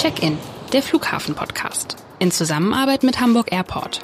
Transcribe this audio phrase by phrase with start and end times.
[0.00, 0.38] Check-in,
[0.72, 1.96] der Flughafen-Podcast.
[2.20, 3.98] In Zusammenarbeit mit Hamburg Airport.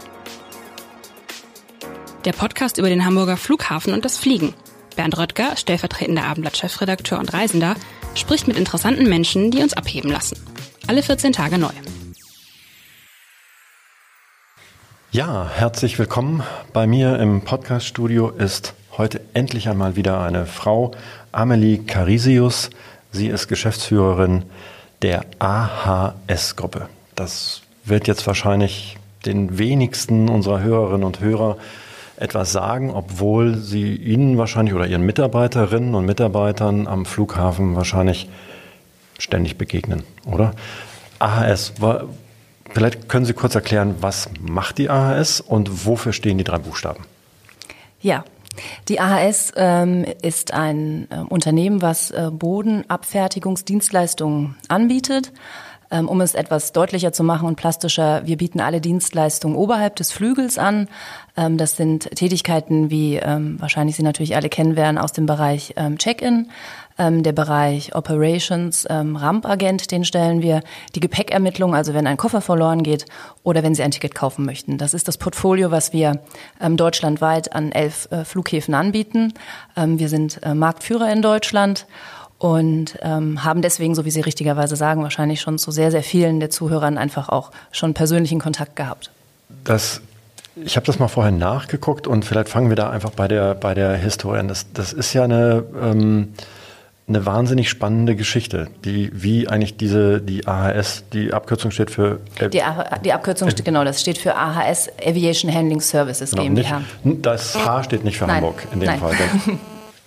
[2.25, 4.55] Der Podcast über den Hamburger Flughafen und das Fliegen.
[4.97, 7.77] Bernd Röttger, stellvertretender Abendblatt-Chefredakteur und Reisender,
[8.17, 10.37] spricht mit interessanten Menschen, die uns abheben lassen.
[10.89, 11.71] Alle 14 Tage neu.
[15.13, 16.43] Ja, herzlich willkommen.
[16.73, 20.91] Bei mir im Podcaststudio ist heute endlich einmal wieder eine Frau,
[21.31, 22.71] Amelie Carisius.
[23.13, 24.43] Sie ist Geschäftsführerin
[25.05, 26.89] der AHS-Gruppe.
[27.15, 28.97] Das wird jetzt wahrscheinlich
[29.27, 31.59] den wenigsten unserer Hörerinnen und Hörer
[32.17, 38.31] etwas sagen, obwohl sie Ihnen wahrscheinlich oder Ihren Mitarbeiterinnen und Mitarbeitern am Flughafen wahrscheinlich
[39.19, 40.55] ständig begegnen, oder?
[41.19, 41.75] AHS,
[42.73, 47.05] vielleicht können Sie kurz erklären, was macht die AHS und wofür stehen die drei Buchstaben?
[48.01, 48.25] Ja,
[48.89, 55.33] die AHS ähm, ist ein äh, Unternehmen, was äh, Bodenabfertigungsdienstleistungen anbietet.
[55.91, 60.13] Ähm, um es etwas deutlicher zu machen und plastischer, wir bieten alle Dienstleistungen oberhalb des
[60.13, 60.89] Flügels an.
[61.37, 65.75] Ähm, das sind Tätigkeiten, wie ähm, wahrscheinlich Sie natürlich alle kennen werden aus dem Bereich
[65.77, 66.49] ähm, Check-in,
[66.99, 70.63] ähm, der Bereich Operations, ähm, Rampagent, den stellen wir,
[70.95, 73.07] die Gepäckermittlung, also wenn ein Koffer verloren geht
[73.43, 74.79] oder wenn Sie ein Ticket kaufen möchten.
[74.79, 76.21] Das ist das Portfolio, was wir
[76.61, 79.35] ähm, deutschlandweit an elf äh, Flughäfen anbieten.
[79.77, 81.87] Ähm, wir sind äh, Marktführer in Deutschland
[82.39, 86.41] und ähm, haben deswegen, so wie Sie richtigerweise sagen, wahrscheinlich schon zu sehr, sehr vielen
[86.41, 89.11] der Zuhörern einfach auch schon persönlichen Kontakt gehabt.
[89.65, 90.01] Das
[90.57, 93.75] ich habe das mal vorher nachgeguckt und vielleicht fangen wir da einfach bei der, bei
[93.75, 94.49] der Historie an.
[94.49, 96.35] Das, das ist ja eine, ähm,
[97.07, 102.49] eine wahnsinnig spannende Geschichte, die wie eigentlich diese die AHS, die Abkürzung steht für äh,
[102.49, 102.63] die,
[103.05, 106.83] die Abkürzung steht genau, das steht für AHS Aviation Handling Services genau, GmbH.
[107.03, 108.37] Nicht, das H steht nicht für Nein.
[108.37, 109.01] Hamburg in dem Nein.
[109.01, 109.15] Fall.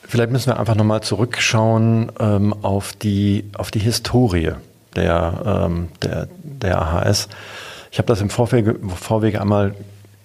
[0.08, 4.54] Vielleicht müssen wir einfach nochmal zurückschauen ähm, auf die auf die Historie
[4.96, 7.30] der ähm, der der AHS.
[7.92, 9.76] Ich habe das im Vorwege, Vorwege einmal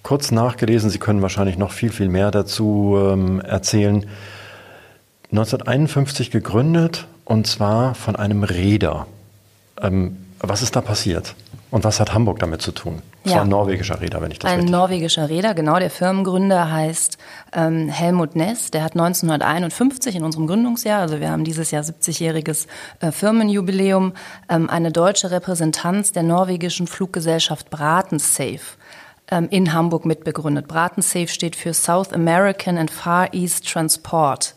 [0.02, 0.88] kurz nachgelesen.
[0.88, 4.06] Sie können wahrscheinlich noch viel viel mehr dazu ähm, erzählen.
[5.32, 9.06] 1951 gegründet und zwar von einem Reeder.
[9.80, 11.34] Ähm, was ist da passiert?
[11.70, 13.00] Und was hat Hamburg damit zu tun?
[13.22, 13.38] Das ja.
[13.38, 15.78] war ein norwegischer Räder, wenn ich das Ein richtig norwegischer Räder, genau.
[15.78, 17.16] Der Firmengründer heißt
[17.54, 18.70] ähm, Helmut Ness.
[18.70, 22.66] Der hat 1951 in unserem Gründungsjahr, also wir haben dieses Jahr 70-jähriges
[23.00, 24.12] äh, Firmenjubiläum,
[24.50, 28.76] ähm, eine deutsche Repräsentanz der norwegischen Fluggesellschaft Bratensafe
[29.30, 30.68] ähm, in Hamburg mitbegründet.
[30.68, 34.54] Bratensafe steht für South American and Far East Transport.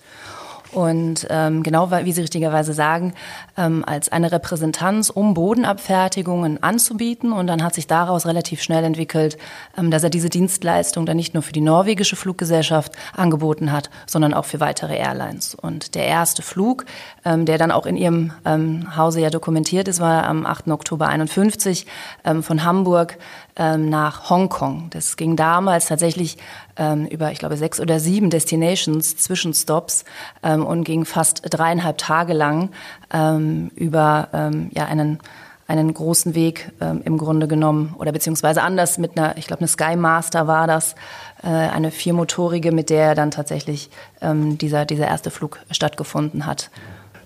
[0.75, 3.13] Und ähm, genau wie Sie richtigerweise sagen,
[3.57, 7.31] ähm, als eine Repräsentanz, um Bodenabfertigungen anzubieten.
[7.31, 9.37] Und dann hat sich daraus relativ schnell entwickelt,
[9.77, 14.33] ähm, dass er diese Dienstleistung dann nicht nur für die norwegische Fluggesellschaft angeboten hat, sondern
[14.33, 15.55] auch für weitere Airlines.
[15.55, 16.85] Und der erste Flug,
[17.23, 20.69] ähm, der dann auch in Ihrem ähm, Hause ja dokumentiert ist, war am 8.
[20.69, 21.85] Oktober 51
[22.23, 23.17] ähm, von Hamburg
[23.57, 24.89] ähm, nach Hongkong.
[24.89, 26.37] Das ging damals tatsächlich
[26.77, 30.03] ähm, über, ich glaube, sechs oder sieben Destinations, Zwischenstops
[30.43, 32.69] ähm, und ging fast dreieinhalb Tage lang
[33.13, 35.19] ähm, über ähm, ja, einen
[35.67, 39.67] einen großen Weg ähm, im Grunde genommen oder beziehungsweise anders mit einer, ich glaube, eine
[39.67, 40.93] Sky Master war das,
[41.41, 43.89] äh, eine viermotorige, mit der dann tatsächlich
[44.21, 46.69] ähm, dieser, dieser erste Flug stattgefunden hat.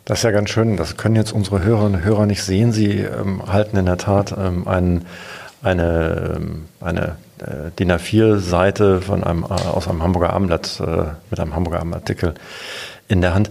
[0.05, 0.77] Das ist ja ganz schön.
[0.77, 2.71] Das können jetzt unsere Hörerinnen und Hörer nicht sehen.
[2.71, 5.05] Sie ähm, halten in der Tat ähm, einen
[5.61, 6.39] eine,
[6.79, 12.33] eine äh, DIN A4-Seite von äh, aus einem Hamburger Abendblatt äh, mit einem Hamburger Abendartikel
[13.07, 13.49] in der Hand.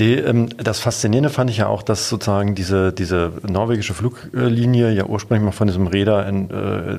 [0.00, 5.04] Die, ähm, das Faszinierende fand ich ja auch, dass sozusagen diese, diese norwegische Fluglinie ja
[5.04, 6.98] ursprünglich mal von diesem Räder in, äh,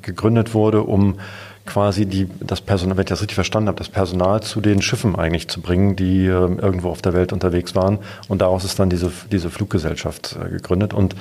[0.00, 1.18] gegründet wurde, um
[1.66, 5.16] quasi die, das Personal, wenn ich das richtig verstanden habe, das Personal zu den Schiffen
[5.16, 7.98] eigentlich zu bringen, die äh, irgendwo auf der Welt unterwegs waren.
[8.28, 10.94] Und daraus ist dann diese, diese Fluggesellschaft äh, gegründet.
[10.94, 11.16] Und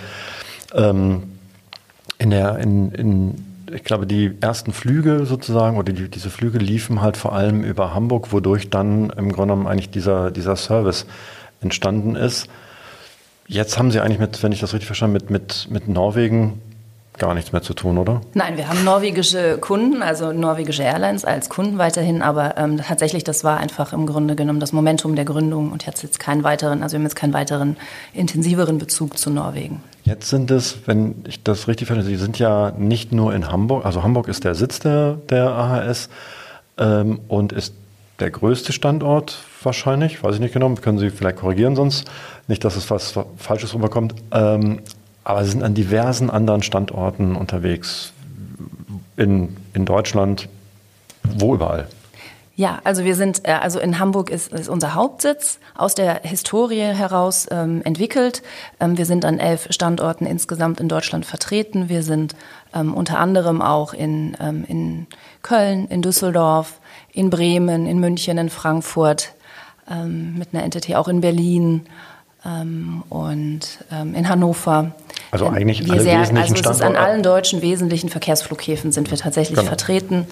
[0.75, 1.23] ähm,
[2.19, 7.01] in der, in, in, ich glaube, die ersten Flüge sozusagen oder die, diese Flüge liefen
[7.01, 11.05] halt vor allem über Hamburg, wodurch dann im Grunde genommen eigentlich dieser, dieser Service
[11.61, 12.47] entstanden ist.
[13.47, 16.61] Jetzt haben Sie eigentlich mit, wenn ich das richtig verstanden mit, mit, mit Norwegen
[17.17, 18.21] gar nichts mehr zu tun, oder?
[18.33, 23.43] Nein, wir haben norwegische Kunden, also norwegische Airlines als Kunden weiterhin, aber ähm, tatsächlich, das
[23.43, 26.93] war einfach im Grunde genommen das Momentum der Gründung und jetzt jetzt keinen weiteren, also
[26.93, 27.77] wir haben jetzt keinen weiteren
[28.13, 29.81] intensiveren Bezug zu Norwegen.
[30.05, 33.85] Jetzt sind es, wenn ich das richtig verstehe, Sie sind ja nicht nur in Hamburg,
[33.85, 36.09] also Hamburg ist der Sitz der, der AHS
[36.77, 37.73] ähm, und ist
[38.19, 42.09] der größte Standort wahrscheinlich, weiß ich nicht genau, können Sie vielleicht korrigieren sonst,
[42.47, 44.13] nicht, dass es was Falsches rüberkommt.
[44.31, 44.79] Ähm,
[45.25, 48.13] aber sie sind an diversen anderen Standorten unterwegs.
[49.17, 50.47] In, in Deutschland,
[51.23, 51.87] wo überall?
[52.57, 56.79] Ja, also wir sind, äh, also in Hamburg ist, ist unser Hauptsitz aus der Historie
[56.79, 58.43] heraus ähm, entwickelt.
[58.79, 61.89] Ähm, wir sind an elf Standorten insgesamt in Deutschland vertreten.
[61.89, 62.35] Wir sind
[62.73, 65.07] ähm, unter anderem auch in, ähm, in
[65.41, 66.79] Köln, in Düsseldorf,
[67.11, 69.33] in Bremen, in München, in Frankfurt,
[69.89, 71.87] ähm, mit einer Entity auch in Berlin
[72.45, 74.95] ähm, und in Hannover.
[75.31, 79.11] Also eigentlich wir alle sehr, wesentlichen Also es ist an allen deutschen wesentlichen Verkehrsflughäfen sind
[79.11, 79.67] wir tatsächlich genau.
[79.67, 80.27] vertreten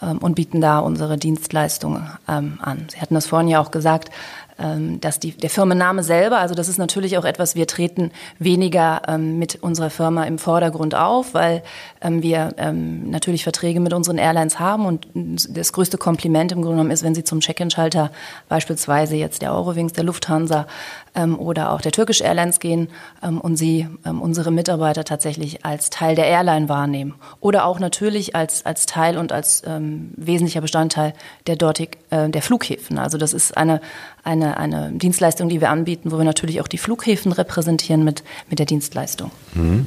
[0.00, 2.86] und bieten da unsere Dienstleistungen ähm, an.
[2.90, 4.14] Sie hatten das vorhin ja auch gesagt, ähm,
[4.58, 9.38] dass die, der Firmenname selber, also das ist natürlich auch etwas, wir treten weniger ähm,
[9.38, 11.62] mit unserer Firma im Vordergrund auf, weil
[12.00, 16.76] ähm, wir ähm, natürlich Verträge mit unseren Airlines haben und das größte Kompliment im Grunde
[16.76, 18.10] genommen ist, wenn Sie zum Check-in-Schalter
[18.48, 20.66] beispielsweise jetzt der Eurowings, der Lufthansa
[21.14, 22.88] ähm, oder auch der Turkish Airlines gehen
[23.22, 28.64] ähm, und Sie unsere Mitarbeiter tatsächlich als Teil der Airline wahrnehmen oder auch natürlich als,
[28.64, 31.12] als Teil und als wesentlicher Bestandteil
[31.46, 32.98] der dortig, äh, der Flughäfen.
[32.98, 33.80] Also das ist eine,
[34.26, 38.58] eine, eine Dienstleistung, die wir anbieten, wo wir natürlich auch die Flughäfen repräsentieren mit, mit
[38.58, 39.30] der Dienstleistung.
[39.54, 39.86] Mhm.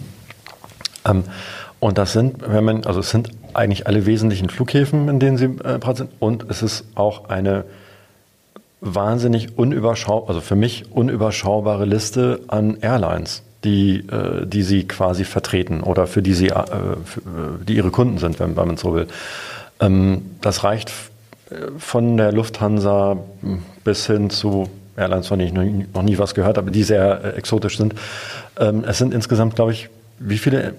[1.06, 1.24] Ähm,
[1.80, 5.46] und das sind, wenn man, also es sind eigentlich alle wesentlichen Flughäfen, in denen Sie
[5.46, 6.10] äh, sind.
[6.20, 7.66] Und es ist auch eine
[8.82, 15.82] wahnsinnig unüberschaubare, also für mich unüberschaubare Liste an Airlines, die, äh, die Sie quasi vertreten
[15.82, 16.64] oder für die Sie, äh,
[17.04, 19.08] für, äh, die Ihre Kunden sind, wenn, wenn man so will.
[19.80, 20.92] Ähm, das reicht
[21.80, 23.18] von der Lufthansa
[23.90, 27.30] bis hin zu Airlines, von denen ich noch nie, was gehört habe, die sehr äh,
[27.38, 27.96] exotisch sind.
[28.60, 29.90] Ähm, es sind insgesamt, glaube ich,
[30.20, 30.76] wie viele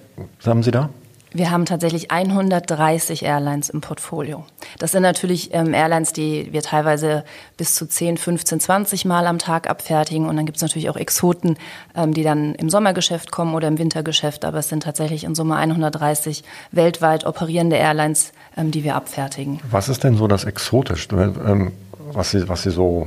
[0.46, 0.90] haben Sie da?
[1.32, 4.44] Wir haben tatsächlich 130 Airlines im Portfolio.
[4.78, 7.24] Das sind natürlich ähm, Airlines, die wir teilweise
[7.56, 10.28] bis zu 10, 15, 20 Mal am Tag abfertigen.
[10.28, 11.56] Und dann gibt es natürlich auch Exoten,
[11.96, 14.44] ähm, die dann im Sommergeschäft kommen oder im Wintergeschäft.
[14.44, 19.58] Aber es sind tatsächlich in Summe 130 weltweit operierende Airlines, ähm, die wir abfertigen.
[19.68, 21.72] Was ist denn so das Exotischste, ähm,
[22.12, 23.06] was Sie, was Sie so,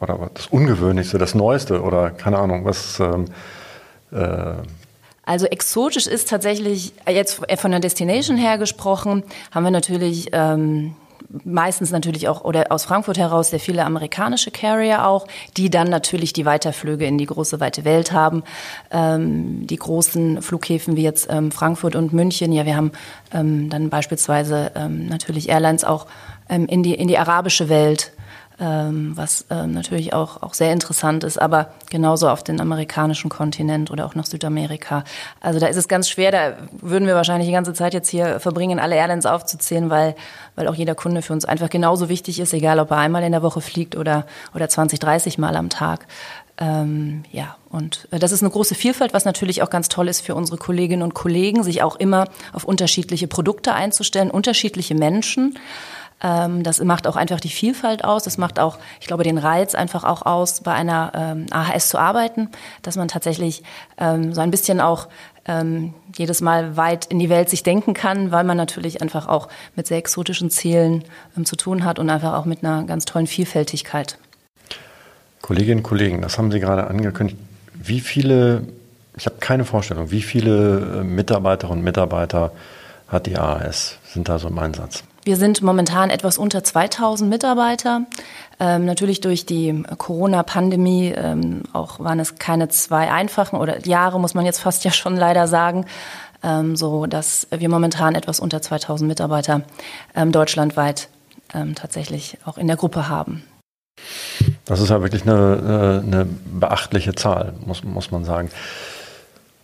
[0.00, 3.00] oder das Ungewöhnlichste, das Neueste oder keine Ahnung, was...
[3.00, 3.26] Ähm,
[4.12, 4.54] äh
[5.24, 9.22] also exotisch ist tatsächlich, äh, jetzt von der Destination her gesprochen,
[9.52, 10.96] haben wir natürlich ähm,
[11.44, 15.26] meistens natürlich auch oder aus Frankfurt heraus sehr viele amerikanische Carrier auch,
[15.56, 18.42] die dann natürlich die Weiterflüge in die große weite Welt haben.
[18.90, 22.92] Ähm, die großen Flughäfen wie jetzt ähm, Frankfurt und München, ja, wir haben
[23.32, 26.06] ähm, dann beispielsweise ähm, natürlich Airlines auch
[26.52, 28.12] ähm, in die in die arabische Welt
[28.60, 33.90] ähm, was ähm, natürlich auch, auch sehr interessant ist, aber genauso auf den amerikanischen Kontinent
[33.90, 35.04] oder auch nach Südamerika.
[35.40, 38.38] Also da ist es ganz schwer, da würden wir wahrscheinlich die ganze Zeit jetzt hier
[38.40, 40.14] verbringen, alle Airlines aufzuzählen, weil,
[40.54, 43.32] weil auch jeder Kunde für uns einfach genauso wichtig ist, egal ob er einmal in
[43.32, 46.06] der Woche fliegt oder, oder 20, 30 Mal am Tag.
[46.58, 50.20] Ähm, ja, und äh, das ist eine große Vielfalt, was natürlich auch ganz toll ist
[50.20, 55.58] für unsere Kolleginnen und Kollegen, sich auch immer auf unterschiedliche Produkte einzustellen, unterschiedliche Menschen.
[56.22, 58.22] Ähm, das macht auch einfach die Vielfalt aus.
[58.22, 61.98] Das macht auch, ich glaube, den Reiz einfach auch aus, bei einer ähm, AHS zu
[61.98, 62.48] arbeiten,
[62.82, 63.62] dass man tatsächlich
[63.98, 65.08] ähm, so ein bisschen auch
[65.46, 69.48] ähm, jedes Mal weit in die Welt sich denken kann, weil man natürlich einfach auch
[69.74, 71.04] mit sehr exotischen Zielen
[71.36, 74.18] ähm, zu tun hat und einfach auch mit einer ganz tollen Vielfältigkeit.
[75.40, 77.38] Kolleginnen und Kollegen, das haben Sie gerade angekündigt.
[77.74, 78.62] Wie viele,
[79.16, 82.52] ich habe keine Vorstellung, wie viele äh, Mitarbeiterinnen und Mitarbeiter
[83.08, 85.02] hat die AHS, sind da so im Einsatz?
[85.24, 88.06] Wir sind momentan etwas unter 2000 Mitarbeiter.
[88.58, 94.34] Ähm, natürlich durch die Corona-Pandemie ähm, auch waren es keine zwei einfachen oder Jahre, muss
[94.34, 95.86] man jetzt fast ja schon leider sagen,
[96.42, 99.62] ähm, so dass wir momentan etwas unter 2000 Mitarbeiter
[100.16, 101.08] ähm, deutschlandweit
[101.54, 103.44] ähm, tatsächlich auch in der Gruppe haben.
[104.64, 108.50] Das ist ja wirklich eine, eine beachtliche Zahl, muss, muss man sagen.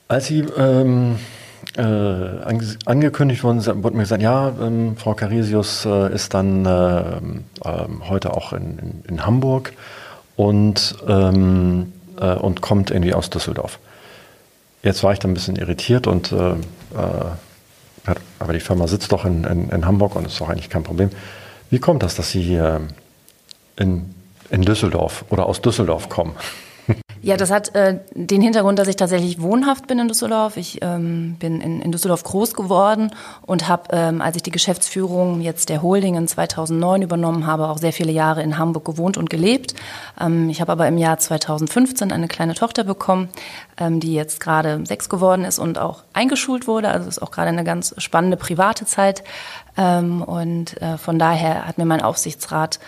[0.07, 1.19] Als Sie ähm,
[1.77, 1.83] äh,
[2.85, 7.03] angekündigt worden, wurde mir gesagt, ja, ähm, Frau Carisius äh, ist dann äh,
[7.65, 9.73] ähm, heute auch in, in, in Hamburg
[10.37, 13.79] und, ähm, äh, und kommt irgendwie aus Düsseldorf.
[14.83, 16.55] Jetzt war ich da ein bisschen irritiert und äh, äh,
[18.39, 21.11] aber die Firma sitzt doch in, in, in Hamburg und ist doch eigentlich kein Problem.
[21.71, 22.81] Wie kommt das, dass Sie hier
[23.77, 24.15] in,
[24.51, 26.35] in Düsseldorf oder aus Düsseldorf kommen?
[27.21, 30.57] Ja, das hat äh, den Hintergrund, dass ich tatsächlich wohnhaft bin in Düsseldorf.
[30.57, 33.11] Ich ähm, bin in, in Düsseldorf groß geworden
[33.43, 37.79] und habe, ähm, als ich die Geschäftsführung jetzt der Holding in 2009 übernommen habe, auch
[37.79, 39.75] sehr viele Jahre in Hamburg gewohnt und gelebt.
[40.21, 43.29] Ähm, ich habe aber im Jahr 2015 eine kleine Tochter bekommen,
[43.79, 46.89] ähm, die jetzt gerade sechs geworden ist und auch eingeschult wurde.
[46.89, 49.25] Also ist auch gerade eine ganz spannende private Zeit.
[49.77, 52.79] Ähm, und äh, von daher hat mir mein Aufsichtsrat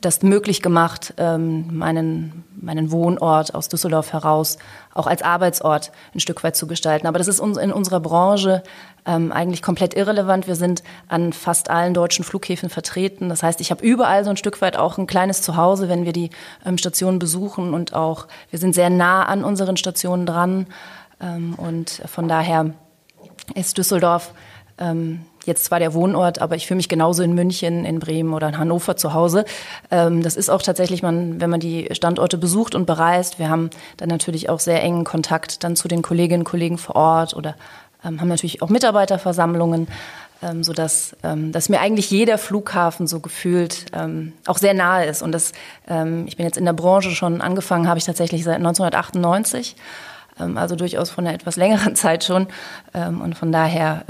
[0.00, 4.58] das möglich gemacht, ähm, meinen, meinen Wohnort aus Düsseldorf heraus
[4.94, 7.06] auch als Arbeitsort ein Stück weit zu gestalten.
[7.06, 8.62] Aber das ist in unserer Branche
[9.06, 10.46] ähm, eigentlich komplett irrelevant.
[10.46, 13.28] Wir sind an fast allen deutschen Flughäfen vertreten.
[13.28, 16.12] Das heißt, ich habe überall so ein Stück weit auch ein kleines Zuhause, wenn wir
[16.12, 16.30] die
[16.64, 20.66] ähm, Stationen besuchen und auch wir sind sehr nah an unseren Stationen dran.
[21.20, 22.74] Ähm, und von daher
[23.54, 24.32] ist Düsseldorf
[24.78, 28.48] ähm, jetzt zwar der Wohnort, aber ich fühle mich genauso in München, in Bremen oder
[28.48, 29.44] in Hannover zu Hause.
[29.90, 33.70] Ähm, das ist auch tatsächlich, man, wenn man die Standorte besucht und bereist, wir haben
[33.96, 37.56] dann natürlich auch sehr engen Kontakt dann zu den Kolleginnen und Kollegen vor Ort oder
[38.04, 39.88] ähm, haben natürlich auch Mitarbeiterversammlungen,
[40.42, 43.86] ähm, so dass, ähm, dass mir eigentlich jeder Flughafen so gefühlt
[44.46, 45.22] auch sehr nahe ist.
[45.22, 45.52] Und das,
[45.86, 49.76] ich bin jetzt in der Branche schon angefangen, habe ich tatsächlich seit 1998
[50.38, 52.46] ähm, also durchaus von einer etwas längeren Zeit schon.
[52.92, 54.04] Und von daher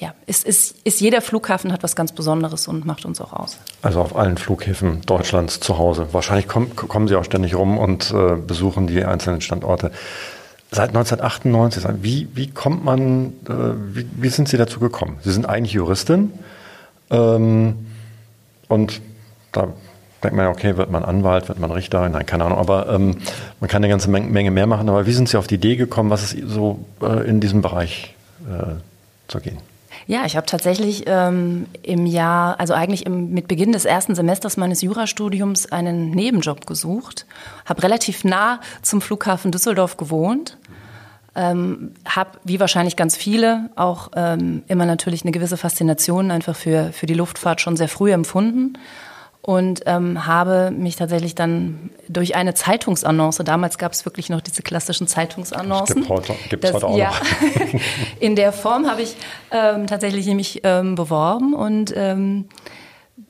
[0.00, 3.58] ja, ist, ist, ist jeder Flughafen hat was ganz Besonderes und macht uns auch aus.
[3.82, 6.08] Also auf allen Flughäfen Deutschlands zu Hause.
[6.12, 9.92] Wahrscheinlich kommen, kommen Sie auch ständig rum und äh, besuchen die einzelnen Standorte.
[10.70, 13.52] Seit 1998, wie, wie kommt man, äh,
[13.94, 15.18] wie, wie sind Sie dazu gekommen?
[15.22, 16.32] Sie sind eigentlich Juristin
[17.10, 17.86] ähm,
[18.68, 19.02] und
[19.52, 19.68] da
[20.22, 23.18] denkt man ja, okay, wird man Anwalt, wird man Richter, nein, keine Ahnung, aber ähm,
[23.60, 24.88] man kann eine ganze Menge mehr machen.
[24.88, 28.14] Aber wie sind Sie auf die Idee gekommen, was ist so äh, in diesem Bereich
[28.48, 28.76] äh,
[29.28, 29.58] zu gehen?
[30.06, 34.56] Ja, ich habe tatsächlich ähm, im Jahr, also eigentlich im, mit Beginn des ersten Semesters
[34.56, 37.26] meines Jurastudiums einen Nebenjob gesucht,
[37.64, 40.56] habe relativ nah zum Flughafen Düsseldorf gewohnt,
[41.36, 46.92] ähm, habe wie wahrscheinlich ganz viele auch ähm, immer natürlich eine gewisse Faszination einfach für,
[46.92, 48.76] für die Luftfahrt schon sehr früh empfunden
[49.42, 54.62] und ähm, habe mich tatsächlich dann durch eine Zeitungsannonce, damals gab es wirklich noch diese
[54.62, 56.06] klassischen Zeitungsannoncen.
[56.50, 57.80] Gibt das, heute auch ja, noch.
[58.20, 59.16] in der Form habe ich
[59.50, 62.48] ähm, tatsächlich mich ähm, beworben und ähm,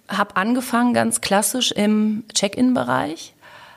[0.08, 3.34] habe angefangen ganz klassisch im Check-in-Bereich.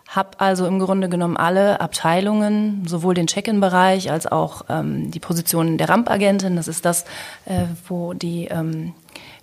[0.07, 5.77] Habe also im Grunde genommen alle Abteilungen, sowohl den Check-in-Bereich als auch ähm, die Position
[5.77, 7.05] der Rampagentin, das ist das,
[7.45, 8.93] äh, wo die ähm,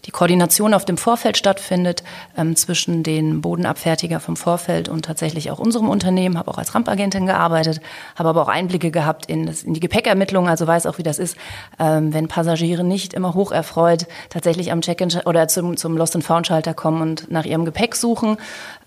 [0.06, 2.02] die Koordination auf dem Vorfeld stattfindet
[2.36, 6.38] ähm, zwischen den Bodenabfertiger vom Vorfeld und tatsächlich auch unserem Unternehmen.
[6.38, 7.80] Habe auch als Rampagentin gearbeitet,
[8.16, 11.18] habe aber auch Einblicke gehabt in, das, in die Gepäckermittlung, also weiß auch, wie das
[11.18, 11.36] ist,
[11.78, 16.24] ähm, wenn Passagiere nicht immer hoch erfreut tatsächlich am Check-in oder zum, zum Lost and
[16.24, 18.36] Found Schalter kommen und nach ihrem Gepäck suchen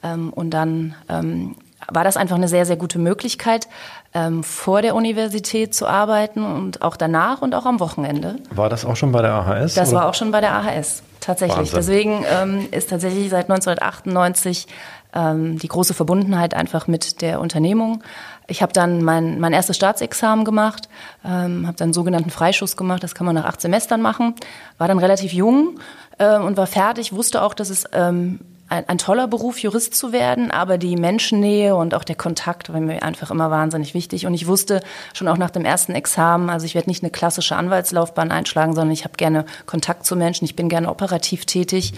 [0.03, 1.55] ähm, und dann ähm,
[1.91, 3.67] war das einfach eine sehr, sehr gute Möglichkeit,
[4.13, 8.37] ähm, vor der Universität zu arbeiten und auch danach und auch am Wochenende.
[8.51, 9.75] War das auch schon bei der AHS?
[9.75, 9.99] Das oder?
[9.99, 11.73] war auch schon bei der AHS, tatsächlich.
[11.73, 11.75] Wahnsinn.
[11.75, 14.67] Deswegen ähm, ist tatsächlich seit 1998
[15.13, 18.03] ähm, die große Verbundenheit einfach mit der Unternehmung.
[18.47, 20.89] Ich habe dann mein, mein erstes Staatsexamen gemacht,
[21.23, 24.35] ähm, habe dann einen sogenannten Freischuss gemacht, das kann man nach acht Semestern machen,
[24.77, 25.79] war dann relativ jung
[26.17, 28.39] äh, und war fertig, wusste auch, dass es ähm,
[28.69, 32.79] ein, ein, toller Beruf, Jurist zu werden, aber die Menschennähe und auch der Kontakt war
[32.79, 34.25] mir einfach immer wahnsinnig wichtig.
[34.25, 34.81] Und ich wusste
[35.13, 38.91] schon auch nach dem ersten Examen, also ich werde nicht eine klassische Anwaltslaufbahn einschlagen, sondern
[38.91, 41.93] ich habe gerne Kontakt zu Menschen, ich bin gerne operativ tätig,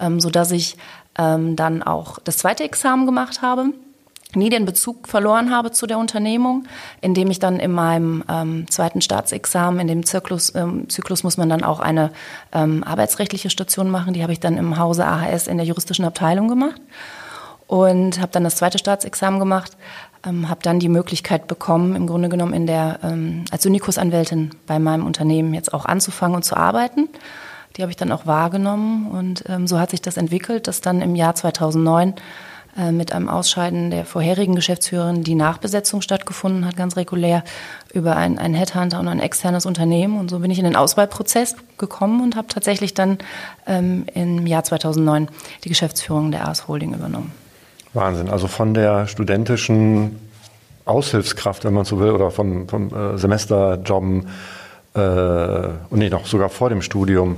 [0.00, 0.76] ähm, so dass ich
[1.18, 3.72] ähm, dann auch das zweite Examen gemacht habe
[4.36, 6.64] nie den Bezug verloren habe zu der Unternehmung,
[7.00, 11.48] indem ich dann in meinem ähm, zweiten Staatsexamen, in dem Zyklus, ähm, Zyklus muss man
[11.48, 12.10] dann auch eine
[12.52, 14.14] ähm, arbeitsrechtliche Station machen.
[14.14, 16.80] Die habe ich dann im Hause AHS in der juristischen Abteilung gemacht
[17.66, 19.76] und habe dann das zweite Staatsexamen gemacht,
[20.26, 24.78] ähm, habe dann die Möglichkeit bekommen, im Grunde genommen in der ähm, als Syndikus-Anwältin bei
[24.78, 27.08] meinem Unternehmen jetzt auch anzufangen und zu arbeiten.
[27.76, 31.00] Die habe ich dann auch wahrgenommen und ähm, so hat sich das entwickelt, dass dann
[31.00, 32.14] im Jahr 2009 äh,
[32.90, 37.44] mit einem Ausscheiden der vorherigen Geschäftsführerin die Nachbesetzung stattgefunden hat, ganz regulär
[37.92, 40.18] über ein, ein Headhunter und ein externes Unternehmen.
[40.18, 43.18] Und so bin ich in den Auswahlprozess gekommen und habe tatsächlich dann
[43.66, 45.28] ähm, im Jahr 2009
[45.62, 47.32] die Geschäftsführung der AS Holding übernommen.
[47.92, 48.28] Wahnsinn.
[48.28, 50.18] Also von der studentischen
[50.84, 54.26] Aushilfskraft, wenn man so will, oder vom, vom äh, Semesterjobben
[54.94, 57.36] äh, und nee, noch sogar vor dem Studium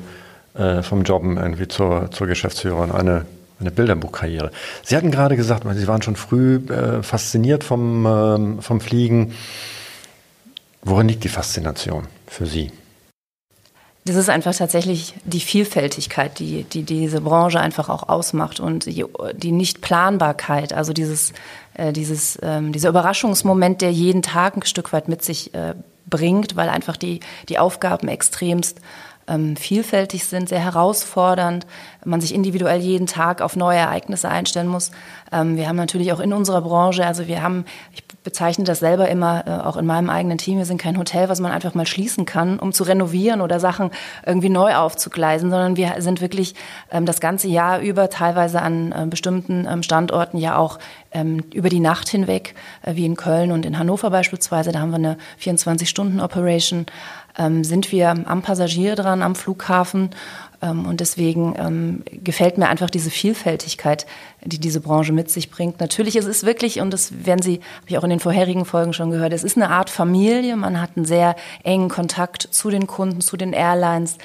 [0.55, 2.91] äh, vom Jobben irgendwie zur, zur Geschäftsführerin.
[2.91, 3.27] Eine
[3.61, 4.51] eine Bilderbuchkarriere.
[4.83, 9.35] Sie hatten gerade gesagt, Sie waren schon früh äh, fasziniert vom, ähm, vom Fliegen.
[10.83, 12.71] Worin liegt die Faszination für Sie?
[14.07, 19.05] Das ist einfach tatsächlich die Vielfältigkeit, die, die diese Branche einfach auch ausmacht und die,
[19.33, 21.33] die Nichtplanbarkeit, also dieses,
[21.75, 25.75] äh, dieses, ähm, dieser Überraschungsmoment, der jeden Tag ein Stück weit mit sich äh,
[26.09, 28.81] bringt, weil einfach die, die Aufgaben extremst
[29.29, 31.67] ähm, vielfältig sind, sehr herausfordernd,
[32.05, 34.91] man sich individuell jeden Tag auf neue Ereignisse einstellen muss.
[35.33, 39.09] Ähm, wir haben natürlich auch in unserer Branche, also wir haben, ich bezeichne das selber
[39.09, 41.87] immer, äh, auch in meinem eigenen Team, wir sind kein Hotel, was man einfach mal
[41.87, 43.91] schließen kann, um zu renovieren oder Sachen
[44.25, 46.55] irgendwie neu aufzugleisen, sondern wir sind wirklich
[46.91, 50.79] ähm, das ganze Jahr über teilweise an äh, bestimmten ähm, Standorten ja auch
[51.13, 54.91] ähm, über die Nacht hinweg, äh, wie in Köln und in Hannover beispielsweise, da haben
[54.91, 56.87] wir eine 24-Stunden-Operation,
[57.39, 60.11] ähm, sind wir am Passagier dran, am Flughafen.
[60.63, 64.07] Ähm, und deswegen ähm, gefällt mir einfach diese Vielfältigkeit,
[64.45, 65.81] die diese Branche mit sich bringt.
[65.81, 68.93] Natürlich, es ist wirklich, und das werden Sie, habe ich auch in den vorherigen Folgen
[68.93, 70.57] schon gehört, es ist eine Art Familie.
[70.57, 74.19] Man hat einen sehr engen Kontakt zu den Kunden, zu den Airlines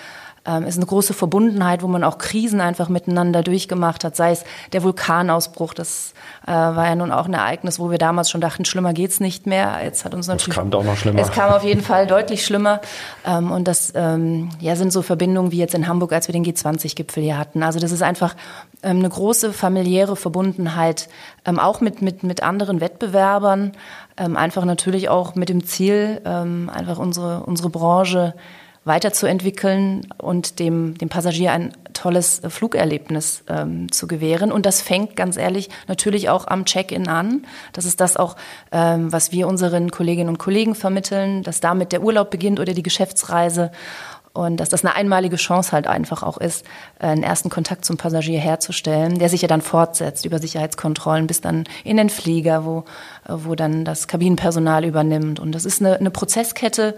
[0.46, 4.44] ähm, ist eine große Verbundenheit, wo man auch Krisen einfach miteinander durchgemacht hat, sei es
[4.74, 6.14] der Vulkanausbruch, das
[6.48, 9.46] äh, war ja nun auch ein Ereignis, wo wir damals schon dachten, schlimmer geht's nicht
[9.46, 9.80] mehr.
[9.84, 11.20] Jetzt hat uns natürlich es kam doch noch schlimmer.
[11.20, 12.82] Es kam auf jeden Fall deutlich schlimmer
[13.26, 16.44] ähm, und das ähm, ja sind so Verbindungen wie jetzt in Hamburg, als wir den
[16.44, 17.62] G20-Gipfel hier hatten.
[17.62, 18.36] Also das ist einfach
[18.82, 21.08] ähm, eine große familiäre Verbundenheit,
[21.46, 23.74] ähm, auch mit mit mit anderen Wettbewerbern,
[24.18, 28.34] ähm, einfach natürlich auch mit dem Ziel, ähm, einfach unsere unsere Branche
[28.84, 34.52] weiterzuentwickeln und dem, dem Passagier ein tolles Flugerlebnis ähm, zu gewähren.
[34.52, 37.46] Und das fängt ganz ehrlich natürlich auch am Check-in an.
[37.74, 38.36] Das ist das auch,
[38.72, 42.84] ähm, was wir unseren Kolleginnen und Kollegen vermitteln, dass damit der Urlaub beginnt oder die
[42.84, 43.72] Geschäftsreise.
[44.34, 46.66] Und dass das eine einmalige Chance halt einfach auch ist,
[47.00, 51.66] einen ersten Kontakt zum Passagier herzustellen, der sich ja dann fortsetzt über Sicherheitskontrollen bis dann
[51.84, 52.86] in den Flieger, wo,
[53.28, 55.42] wo dann das Kabinenpersonal übernimmt.
[55.42, 56.96] Und das ist eine, eine Prozesskette,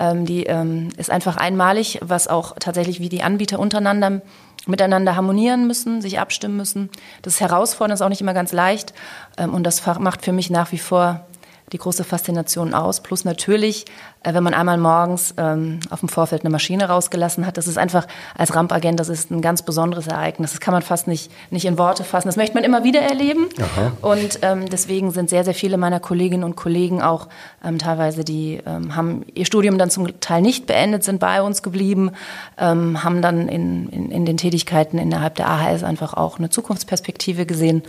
[0.00, 4.22] ähm, die ähm, ist einfach einmalig, was auch tatsächlich wie die Anbieter untereinander
[4.66, 6.90] miteinander harmonieren müssen, sich abstimmen müssen.
[7.22, 8.92] Das ist herausfordernd, ist auch nicht immer ganz leicht.
[9.38, 11.26] Ähm, und das macht für mich nach wie vor
[11.72, 13.00] die große Faszination aus.
[13.02, 13.84] Plus natürlich,
[14.22, 17.78] äh, wenn man einmal morgens ähm, auf dem Vorfeld eine Maschine rausgelassen hat, das ist
[17.78, 20.52] einfach als Rampagent, das ist ein ganz besonderes Ereignis.
[20.52, 22.28] Das kann man fast nicht, nicht in Worte fassen.
[22.28, 23.48] Das möchte man immer wieder erleben.
[23.58, 23.92] Aha.
[24.02, 27.28] Und ähm, deswegen sind sehr, sehr viele meiner Kolleginnen und Kollegen auch
[27.64, 31.62] ähm, teilweise, die ähm, haben ihr Studium dann zum Teil nicht beendet, sind bei uns
[31.62, 32.12] geblieben,
[32.58, 37.46] ähm, haben dann in, in, in den Tätigkeiten innerhalb der AHS einfach auch eine Zukunftsperspektive
[37.46, 37.82] gesehen.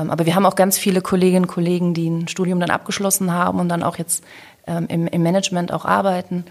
[0.00, 3.32] Ähm, aber wir haben auch ganz viele Kolleginnen und Kollegen, die ein Studium dann abgeschlossen
[3.32, 4.24] haben und dann auch jetzt
[4.66, 6.44] ähm, im, im Management auch arbeiten.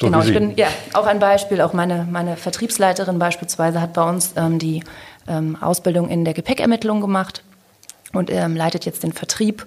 [0.00, 1.60] So genau, ich bin ja auch ein Beispiel.
[1.60, 4.84] Auch meine, meine Vertriebsleiterin beispielsweise hat bei uns ähm, die
[5.26, 7.42] ähm, Ausbildung in der Gepäckermittlung gemacht
[8.12, 9.66] und ähm, leitet jetzt den Vertrieb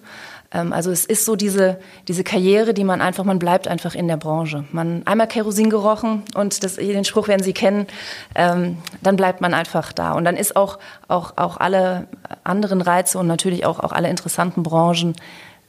[0.51, 1.79] also es ist so diese,
[2.10, 4.65] diese Karriere, die man einfach, man bleibt einfach in der Branche.
[4.71, 7.88] Man einmal Kerosin gerochen und das, den Spruch werden Sie kennen,
[8.36, 10.12] ähm, dann bleibt man einfach da.
[10.12, 12.08] Und dann ist auch, auch, auch alle
[12.43, 15.15] anderen Reize und natürlich auch, auch alle interessanten Branchen,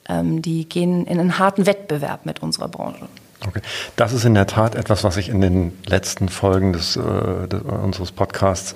[0.09, 3.07] ähm, die gehen in einen harten Wettbewerb mit unserer Branche.
[3.47, 3.61] Okay.
[3.97, 7.63] Das ist in der Tat etwas, was ich in den letzten Folgen des, äh, des
[7.63, 8.75] unseres Podcasts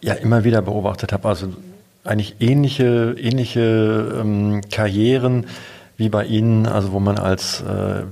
[0.00, 1.28] ja immer wieder beobachtet habe.
[1.28, 1.48] Also
[2.04, 5.46] eigentlich ähnliche, ähnliche ähm, Karrieren
[5.96, 8.02] wie bei Ihnen, also wo man als äh,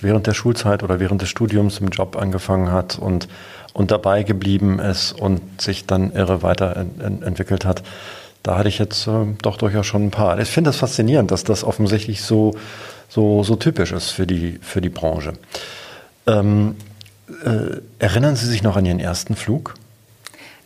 [0.00, 3.26] während der Schulzeit oder während des Studiums im Job angefangen hat und,
[3.72, 7.82] und dabei geblieben ist und sich dann irre weiterentwickelt hat.
[8.42, 10.38] Da hatte ich jetzt äh, doch durchaus schon ein paar.
[10.38, 12.54] Ich finde das faszinierend, dass das offensichtlich so,
[13.08, 15.32] so, so typisch ist für die, für die Branche.
[16.28, 16.76] Ähm,
[17.44, 19.74] äh, erinnern Sie sich noch an Ihren ersten Flug?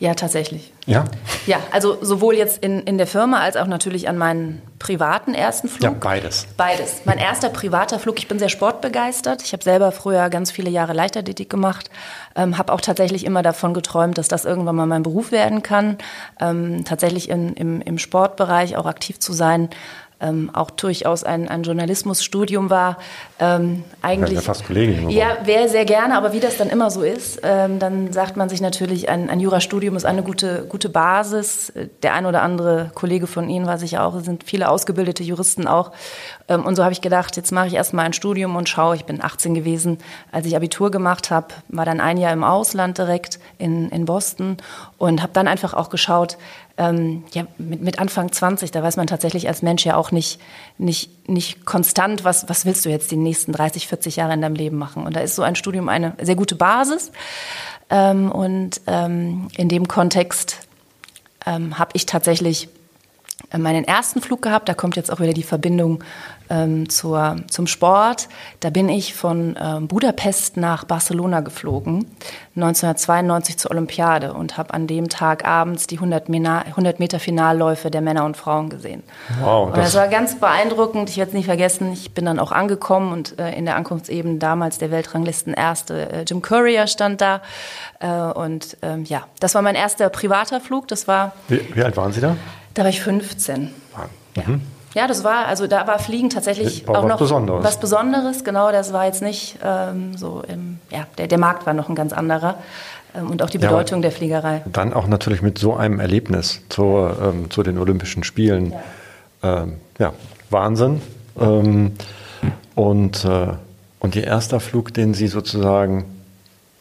[0.00, 0.72] Ja, tatsächlich.
[0.86, 1.04] Ja?
[1.46, 5.68] Ja, also sowohl jetzt in, in der Firma als auch natürlich an meinen privaten ersten
[5.68, 5.82] Flug.
[5.82, 6.46] Ja, beides.
[6.56, 7.02] Beides.
[7.04, 9.42] Mein erster privater Flug, ich bin sehr sportbegeistert.
[9.42, 11.90] Ich habe selber früher ganz viele Jahre Leichtathletik gemacht,
[12.34, 15.98] ähm, habe auch tatsächlich immer davon geträumt, dass das irgendwann mal mein Beruf werden kann.
[16.40, 19.68] Ähm, tatsächlich in, im, im Sportbereich auch aktiv zu sein,
[20.20, 22.98] ähm, auch durchaus ein, ein Journalismusstudium war.
[23.38, 25.10] Ähm, eigentlich, ja, fast Kollegin.
[25.10, 28.48] Ja, wäre sehr gerne, aber wie das dann immer so ist, ähm, dann sagt man
[28.48, 31.72] sich natürlich, ein, ein Jurastudium ist eine gute, gute Basis.
[32.02, 35.66] Der ein oder andere Kollege von Ihnen war sicher auch, es sind viele ausgebildete Juristen
[35.66, 35.92] auch.
[36.48, 39.04] Ähm, und so habe ich gedacht, jetzt mache ich erstmal ein Studium und schaue, ich
[39.04, 39.98] bin 18 gewesen,
[40.32, 44.58] als ich Abitur gemacht habe, war dann ein Jahr im Ausland direkt in, in Boston
[44.98, 46.36] und habe dann einfach auch geschaut,
[46.80, 50.40] ähm, ja, mit, mit Anfang 20, da weiß man tatsächlich als Mensch ja auch nicht,
[50.78, 54.54] nicht, nicht konstant, was, was willst du jetzt die nächsten 30, 40 Jahre in deinem
[54.54, 55.04] Leben machen.
[55.04, 57.12] Und da ist so ein Studium eine sehr gute Basis.
[57.90, 60.66] Ähm, und ähm, in dem Kontext
[61.44, 62.70] ähm, habe ich tatsächlich
[63.58, 64.68] meinen ersten Flug gehabt.
[64.68, 66.02] Da kommt jetzt auch wieder die Verbindung
[66.50, 68.28] ähm, zur, zum Sport.
[68.58, 72.06] Da bin ich von ähm, Budapest nach Barcelona geflogen,
[72.56, 77.90] 1992 zur Olympiade und habe an dem Tag abends die 100, Meter, 100 Meter Finalläufe
[77.90, 79.02] der Männer und Frauen gesehen.
[79.40, 81.08] Wow, und das war ganz beeindruckend.
[81.08, 81.92] Ich werde es nicht vergessen.
[81.92, 86.24] Ich bin dann auch angekommen und äh, in der Ankunftsebene damals der Weltranglisten erste äh,
[86.26, 87.40] Jim Courier stand da.
[88.00, 90.88] Äh, und ähm, ja, das war mein erster privater Flug.
[90.88, 91.32] Das war.
[91.48, 92.36] Wie, wie alt waren Sie da?
[92.74, 93.70] Da war ich 15.
[93.94, 94.06] Ah,
[94.36, 94.42] ja.
[94.46, 94.60] Mhm.
[94.94, 97.64] Ja, das war, also da war Fliegen tatsächlich war auch noch Besonderes.
[97.64, 98.42] was Besonderes.
[98.42, 101.94] Genau, das war jetzt nicht ähm, so, im, ja, der, der Markt war noch ein
[101.94, 102.56] ganz anderer
[103.14, 104.62] ähm, und auch die Bedeutung ja, der Fliegerei.
[104.72, 108.72] Dann auch natürlich mit so einem Erlebnis zur, ähm, zu den Olympischen Spielen.
[109.42, 109.62] Ja.
[109.62, 110.12] Ähm, ja,
[110.50, 111.00] Wahnsinn.
[111.38, 111.92] Ähm,
[112.74, 113.48] und, äh,
[114.00, 116.04] und Ihr erster Flug, den Sie sozusagen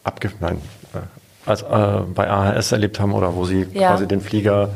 [0.02, 0.60] abge nein,
[0.94, 3.90] äh, als, äh, bei AHS erlebt haben oder wo Sie ja.
[3.90, 4.70] quasi den Flieger.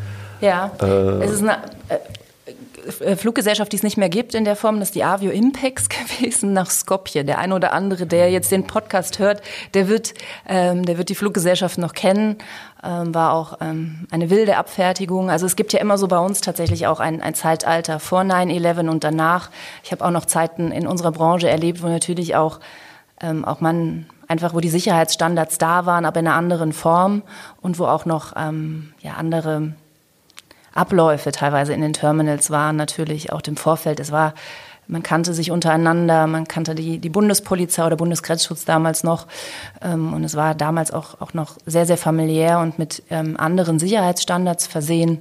[0.45, 4.79] Ja, äh, es ist eine äh, Fluggesellschaft, die es nicht mehr gibt in der Form,
[4.79, 7.25] das ist die Avio Impex gewesen nach Skopje.
[7.25, 10.15] Der eine oder andere, der jetzt den Podcast hört, der wird,
[10.47, 12.37] ähm, der wird die Fluggesellschaft noch kennen.
[12.83, 15.31] Ähm, war auch ähm, eine wilde Abfertigung.
[15.31, 18.91] Also es gibt ja immer so bei uns tatsächlich auch ein, ein Zeitalter vor 9-11
[18.91, 19.51] und danach.
[19.83, 22.61] Ich habe auch noch Zeiten in unserer Branche erlebt, wo natürlich auch,
[23.23, 27.23] ähm, auch man einfach, wo die Sicherheitsstandards da waren, aber in einer anderen Form
[27.63, 29.73] und wo auch noch ähm, ja, andere
[30.75, 34.01] Abläufe teilweise in den Terminals waren, natürlich auch im Vorfeld.
[34.01, 34.35] Es war,
[34.87, 39.27] man kannte sich untereinander, man kannte die, die Bundespolizei oder Bundesgrenzschutz damals noch.
[39.81, 43.79] Ähm, und es war damals auch, auch noch sehr, sehr familiär und mit ähm, anderen
[43.79, 45.21] Sicherheitsstandards versehen.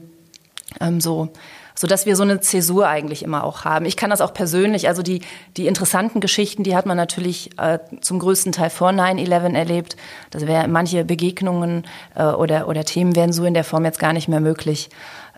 [0.81, 1.29] Ähm, so,
[1.75, 3.85] so dass wir so eine Zäsur eigentlich immer auch haben.
[3.85, 5.21] Ich kann das auch persönlich, also die,
[5.57, 9.97] die interessanten Geschichten, die hat man natürlich äh, zum größten Teil vor 9-11 erlebt.
[10.29, 11.85] Das wäre manche Begegnungen
[12.15, 14.89] äh, oder, oder Themen wären so in der Form jetzt gar nicht mehr möglich.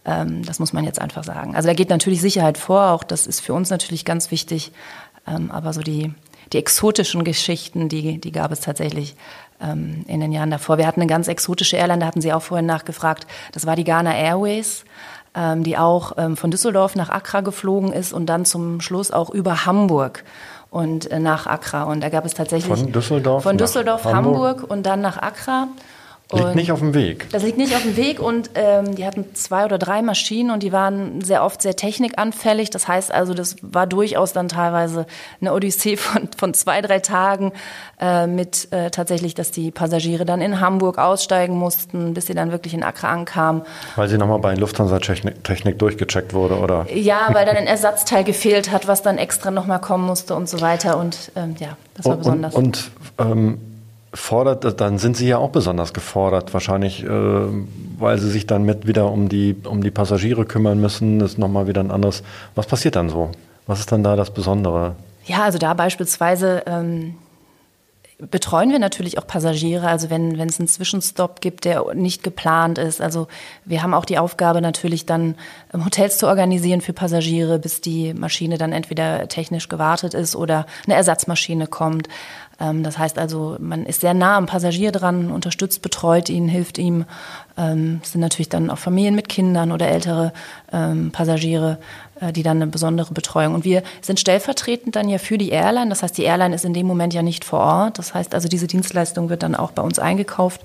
[0.05, 1.55] Ähm, das muss man jetzt einfach sagen.
[1.55, 4.71] Also da geht natürlich Sicherheit vor, auch das ist für uns natürlich ganz wichtig.
[5.27, 6.13] Ähm, aber so die,
[6.53, 9.15] die exotischen Geschichten, die, die gab es tatsächlich
[9.61, 10.77] ähm, in den Jahren davor.
[10.77, 13.25] Wir hatten eine ganz exotische Airline, da hatten Sie auch vorhin nachgefragt.
[13.51, 14.85] Das war die Ghana Airways,
[15.57, 20.23] die auch von Düsseldorf nach Accra geflogen ist und dann zum Schluss auch über Hamburg
[20.75, 21.83] und äh, nach Accra.
[21.83, 24.57] Und da gab es tatsächlich von Düsseldorf, von Düsseldorf Hamburg.
[24.59, 25.69] Hamburg und dann nach Accra.
[26.31, 27.27] Liegt und nicht auf dem Weg.
[27.31, 30.63] Das liegt nicht auf dem Weg und ähm, die hatten zwei oder drei Maschinen und
[30.63, 32.71] die waren sehr oft sehr technikanfällig.
[32.71, 35.05] Das heißt also, das war durchaus dann teilweise
[35.39, 37.51] eine Odyssee von, von zwei, drei Tagen
[38.01, 42.51] äh, mit äh, tatsächlich, dass die Passagiere dann in Hamburg aussteigen mussten, bis sie dann
[42.51, 43.61] wirklich in Accra ankamen.
[43.95, 46.87] Weil sie nochmal bei Lufthansa Technik, Technik durchgecheckt wurde, oder?
[46.91, 50.59] Ja, weil dann ein Ersatzteil gefehlt hat, was dann extra nochmal kommen musste und so
[50.59, 50.97] weiter.
[50.97, 52.55] Und ähm, ja, das war und, besonders.
[52.55, 53.74] Und, und ähm
[54.15, 58.87] fordert, dann sind Sie ja auch besonders gefordert, wahrscheinlich, äh, weil Sie sich dann mit
[58.87, 61.19] wieder um die, um die Passagiere kümmern müssen.
[61.19, 62.23] Das ist nochmal wieder ein anderes.
[62.55, 63.31] Was passiert dann so?
[63.67, 64.95] Was ist dann da das Besondere?
[65.25, 67.15] Ja, also da beispielsweise ähm,
[68.17, 69.87] betreuen wir natürlich auch Passagiere.
[69.87, 73.01] Also wenn, es einen Zwischenstopp gibt, der nicht geplant ist.
[73.01, 73.27] Also
[73.65, 75.35] wir haben auch die Aufgabe natürlich dann
[75.73, 80.65] ähm, Hotels zu organisieren für Passagiere, bis die Maschine dann entweder technisch gewartet ist oder
[80.85, 82.07] eine Ersatzmaschine kommt.
[82.59, 86.77] Ähm, das heißt also, man ist sehr nah am Passagier dran, unterstützt, betreut ihn, hilft
[86.77, 87.05] ihm.
[87.57, 90.33] Ähm, es sind natürlich dann auch Familien mit Kindern oder ältere
[90.71, 91.77] ähm, Passagiere,
[92.19, 93.55] äh, die dann eine besondere Betreuung.
[93.55, 95.89] Und wir sind stellvertretend dann ja für die Airline.
[95.89, 97.99] Das heißt, die Airline ist in dem Moment ja nicht vor Ort.
[97.99, 100.61] Das heißt also, diese Dienstleistung wird dann auch bei uns eingekauft.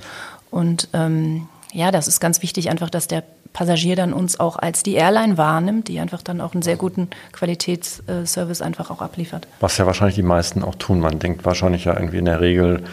[0.51, 4.83] Und ähm, ja, das ist ganz wichtig, einfach, dass der Passagier dann uns auch als
[4.83, 9.47] die Airline wahrnimmt, die einfach dann auch einen sehr guten Qualitätsservice einfach auch abliefert.
[9.61, 11.01] Was ja wahrscheinlich die meisten auch tun.
[11.01, 12.85] Man denkt wahrscheinlich ja irgendwie in der Regel,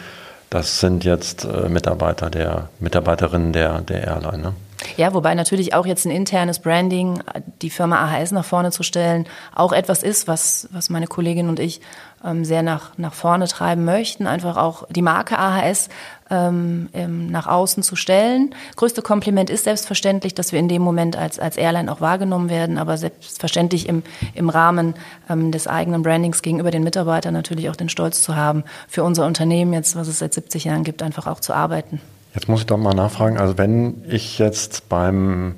[0.50, 4.38] das sind jetzt äh, Mitarbeiter der Mitarbeiterinnen der, der Airline.
[4.38, 4.54] Ne?
[4.96, 7.20] Ja, wobei natürlich auch jetzt ein internes Branding,
[7.62, 11.58] die Firma AHS nach vorne zu stellen, auch etwas ist, was, was meine Kollegin und
[11.58, 11.80] ich
[12.24, 14.26] ähm, sehr nach, nach vorne treiben möchten.
[14.26, 15.88] Einfach auch die Marke AHS
[16.30, 16.88] ähm,
[17.30, 18.54] nach außen zu stellen.
[18.76, 22.78] Größte Kompliment ist selbstverständlich, dass wir in dem Moment als, als Airline auch wahrgenommen werden,
[22.78, 24.02] aber selbstverständlich im,
[24.34, 24.94] im Rahmen
[25.30, 29.26] ähm, des eigenen Brandings gegenüber den Mitarbeitern natürlich auch den Stolz zu haben, für unser
[29.26, 32.00] Unternehmen jetzt, was es seit 70 Jahren gibt, einfach auch zu arbeiten.
[32.34, 35.56] Jetzt muss ich doch mal nachfragen, also wenn ich jetzt beim,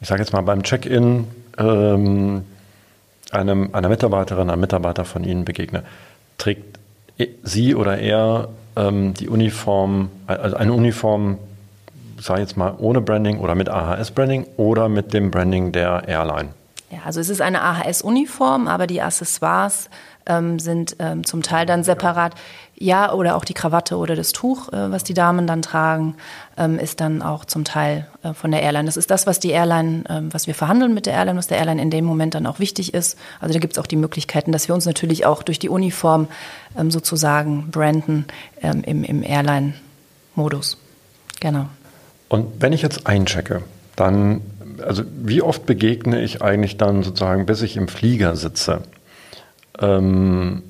[0.00, 1.26] ich sage jetzt mal beim Check-in
[1.58, 2.44] ähm,
[3.30, 5.82] einem, einer Mitarbeiterin, einem Mitarbeiter von Ihnen begegne,
[6.38, 6.78] trägt
[7.42, 11.38] sie oder er ähm, die Uniform, also eine Uniform,
[12.18, 16.50] sage ich jetzt mal, ohne Branding oder mit AHS-Branding oder mit dem Branding der Airline?
[16.90, 19.88] Ja, also es ist eine AHS-Uniform, aber die Accessoires
[20.26, 22.34] ähm, sind ähm, zum Teil dann separat.
[22.82, 26.16] Ja, oder auch die Krawatte oder das Tuch, äh, was die Damen dann tragen,
[26.56, 28.86] ähm, ist dann auch zum Teil äh, von der Airline.
[28.86, 31.58] Das ist das, was die Airline, ähm, was wir verhandeln mit der Airline, was der
[31.58, 33.16] Airline in dem Moment dann auch wichtig ist.
[33.38, 36.26] Also da gibt es auch die Möglichkeiten, dass wir uns natürlich auch durch die Uniform
[36.76, 38.24] ähm, sozusagen branden
[38.60, 40.76] im, im Airline-Modus.
[41.38, 41.66] Genau.
[42.28, 43.62] Und wenn ich jetzt einchecke,
[43.94, 44.40] dann,
[44.84, 48.82] also wie oft begegne ich eigentlich dann sozusagen, bis ich im Flieger sitze?
[49.78, 50.64] Ähm,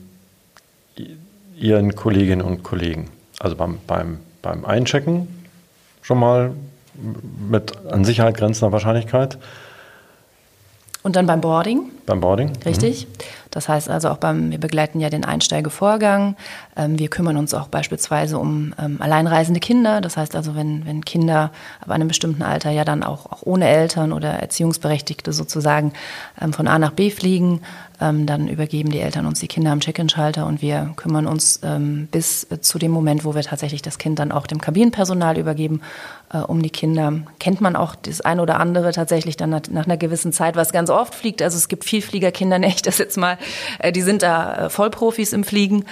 [1.62, 3.08] Ihren Kolleginnen und Kollegen?
[3.38, 5.28] Also beim, beim, beim Einchecken
[6.02, 6.52] schon mal
[7.48, 9.38] mit an Sicherheit grenzender Wahrscheinlichkeit.
[11.04, 11.90] Und dann beim Boarding?
[12.06, 12.52] Beim Boarding.
[12.64, 13.06] Richtig.
[13.06, 13.12] Mhm.
[13.50, 16.36] Das heißt also auch beim, wir begleiten ja den Einsteigevorgang.
[16.76, 20.00] Ähm, wir kümmern uns auch beispielsweise um ähm, alleinreisende Kinder.
[20.00, 23.68] Das heißt also, wenn, wenn Kinder ab einem bestimmten Alter ja dann auch, auch ohne
[23.68, 25.92] Eltern oder Erziehungsberechtigte sozusagen
[26.40, 27.62] ähm, von A nach B fliegen,
[28.02, 32.08] ähm, dann übergeben die Eltern uns die Kinder am Check-in-Schalter und wir kümmern uns ähm,
[32.10, 35.80] bis äh, zu dem Moment, wo wir tatsächlich das Kind dann auch dem Kabinenpersonal übergeben,
[36.32, 37.12] äh, um die Kinder.
[37.38, 40.72] Kennt man auch das ein oder andere tatsächlich dann nach, nach, einer gewissen Zeit, was
[40.72, 41.42] ganz oft fliegt.
[41.42, 43.38] Also es gibt Vielfliegerkinder, nenne ich das jetzt mal,
[43.78, 45.84] äh, die sind da äh, Vollprofis im Fliegen.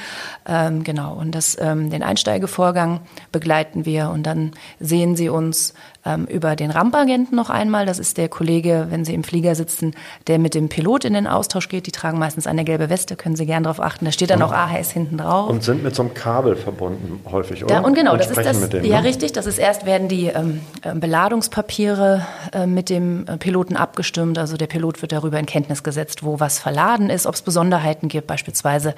[0.46, 3.00] Ähm, genau, und das, ähm, den Einsteigevorgang
[3.32, 5.74] begleiten wir und dann sehen sie uns
[6.04, 7.86] ähm, über den Rampagenten noch einmal.
[7.86, 9.94] Das ist der Kollege, wenn Sie im Flieger sitzen,
[10.26, 11.86] der mit dem Pilot in den Austausch geht.
[11.86, 14.04] Die tragen meistens eine gelbe Weste, können Sie gerne darauf achten.
[14.04, 15.50] Da steht dann auch AHS hinten drauf.
[15.50, 17.76] Und sind mit so einem Kabel verbunden häufig, oder?
[17.76, 18.70] Da, und genau, und das ist das.
[18.70, 19.08] Dem, ja, ne?
[19.08, 19.32] richtig.
[19.32, 24.38] Das ist erst werden die ähm, äh, Beladungspapiere äh, mit dem äh, Piloten abgestimmt.
[24.38, 28.08] Also der Pilot wird darüber in Kenntnis gesetzt, wo was verladen ist, ob es Besonderheiten
[28.08, 28.94] gibt, beispielsweise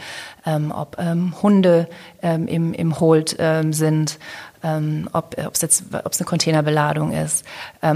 [0.47, 1.89] ähm, ob ähm, Hunde
[2.23, 4.19] ähm, im, im Hold ähm, sind
[4.65, 7.45] ähm, ob es jetzt ob es eine Containerbeladung ist,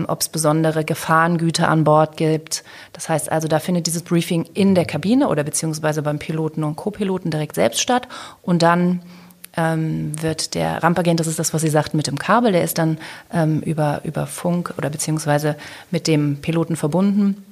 [0.08, 2.64] ob es besondere Gefahrengüter an Bord gibt.
[2.92, 6.74] Das heißt also, da findet dieses Briefing in der Kabine oder beziehungsweise beim Piloten und
[6.74, 8.08] Co-Piloten direkt selbst statt
[8.42, 9.00] und dann
[9.56, 12.78] ähm, wird der Rampagent, das ist das, was Sie sagten, mit dem Kabel, der ist
[12.78, 12.98] dann
[13.32, 15.56] ähm, über, über Funk oder beziehungsweise
[15.90, 17.42] mit dem Piloten verbunden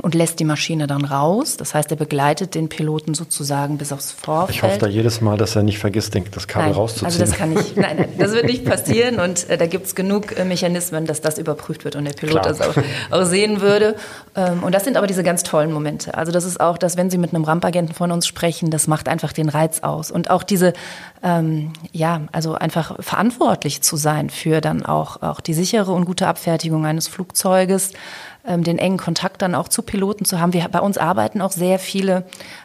[0.00, 1.58] und lässt die Maschine dann raus.
[1.58, 4.56] Das heißt, er begleitet den Piloten sozusagen bis aufs Vorfeld.
[4.56, 7.06] Ich hoffe da jedes Mal, dass er nicht vergisst, das Kabel nein, rauszuziehen.
[7.06, 9.94] Also das kann ich, nein, nein, das wird nicht passieren und äh, da gibt es
[9.94, 12.44] genug äh, Mechanismen, dass das überprüft wird und der Pilot Klar.
[12.44, 12.74] das auch,
[13.10, 13.96] auch, sehen würde.
[14.34, 16.14] Ähm, und das sind aber diese ganz tollen Momente.
[16.14, 19.08] Also das ist auch, dass wenn Sie mit einem Rampagenten von uns sprechen, das macht
[19.08, 20.10] einfach den Reiz aus.
[20.10, 20.72] Und auch diese,
[21.22, 26.26] ähm, ja, also einfach verantwortlich zu sein für dann auch, auch die sichere und gute
[26.26, 27.92] Abfertigung eines Flugzeuges
[28.44, 30.52] den engen Kontakt dann auch zu Piloten zu haben.
[30.52, 32.24] Wir, bei uns arbeiten auch sehr viele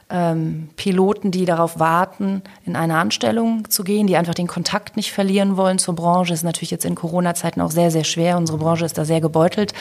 [0.10, 5.12] ähm, Piloten, die darauf warten, in eine Anstellung zu gehen, die einfach den Kontakt nicht
[5.12, 6.34] verlieren wollen zur Branche.
[6.34, 8.38] Ist natürlich jetzt in Corona-Zeiten auch sehr, sehr schwer.
[8.38, 9.74] Unsere Branche ist da sehr gebeutelt.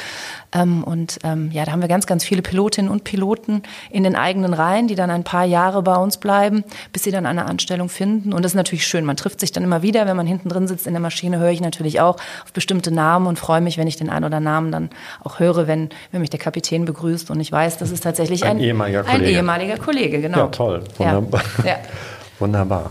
[0.52, 4.16] Ähm, und ähm, ja, da haben wir ganz, ganz viele Pilotinnen und Piloten in den
[4.16, 7.88] eigenen Reihen, die dann ein paar Jahre bei uns bleiben, bis sie dann eine Anstellung
[7.88, 8.32] finden.
[8.32, 9.04] Und das ist natürlich schön.
[9.04, 10.06] Man trifft sich dann immer wieder.
[10.06, 13.28] Wenn man hinten drin sitzt in der Maschine, höre ich natürlich auch auf bestimmte Namen
[13.28, 14.90] und freue mich, wenn ich den einen oder Namen dann
[15.22, 18.56] auch höre, wenn, wenn mich der Kapitän begrüßt und ich weiß, das ist tatsächlich ein,
[18.56, 19.24] ein ehemaliger Kollege.
[19.24, 20.38] Ein ehemaliger Kollege Wege, genau.
[20.38, 20.82] Ja, toll.
[20.98, 21.42] Wunderbar.
[21.58, 21.70] Ja.
[21.70, 21.76] ja.
[22.38, 22.90] Wunderbar.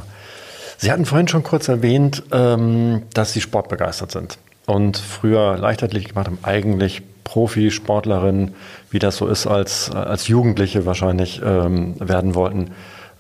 [0.78, 6.28] Sie hatten vorhin schon kurz erwähnt, ähm, dass Sie sportbegeistert sind und früher Leichtathletik gemacht
[6.28, 8.56] haben, eigentlich Profisportlerin,
[8.92, 12.72] wie das so ist, als, als Jugendliche wahrscheinlich ähm, werden wollten.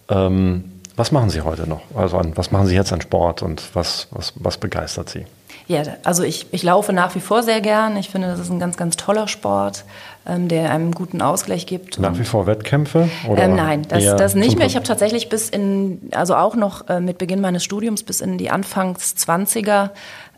[0.10, 1.82] Ähm, was machen Sie heute noch?
[1.96, 5.26] Also an, was machen Sie jetzt an Sport und was, was, was begeistert Sie?
[5.68, 7.98] Ja, also ich, ich laufe nach wie vor sehr gern.
[7.98, 9.84] Ich finde, das ist ein ganz, ganz toller Sport,
[10.28, 12.00] ähm, der einem guten Ausgleich gibt.
[12.00, 13.10] Nach wie vor Wettkämpfe?
[13.36, 14.68] Ähm, nein, das, das nicht mehr.
[14.68, 18.38] Ich habe tatsächlich bis in, also auch noch äh, mit Beginn meines Studiums bis in
[18.38, 19.90] die Anfangs 20er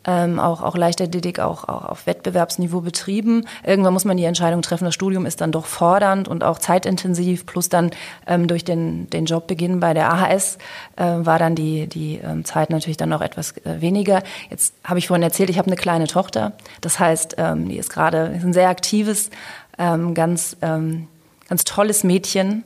[0.07, 3.45] ähm, auch, auch Leichtathletik auch, auch auf Wettbewerbsniveau betrieben.
[3.63, 7.45] Irgendwann muss man die Entscheidung treffen, das Studium ist dann doch fordernd und auch zeitintensiv,
[7.45, 7.91] plus dann
[8.25, 10.57] ähm, durch den, den Jobbeginn bei der AHS
[10.95, 14.23] äh, war dann die, die ähm, Zeit natürlich dann noch etwas äh, weniger.
[14.49, 16.53] Jetzt habe ich vorhin erzählt, ich habe eine kleine Tochter.
[16.79, 19.29] Das heißt, ähm, die ist gerade ein sehr aktives,
[19.77, 21.07] ähm, ganz, ähm,
[21.49, 22.63] ganz tolles Mädchen,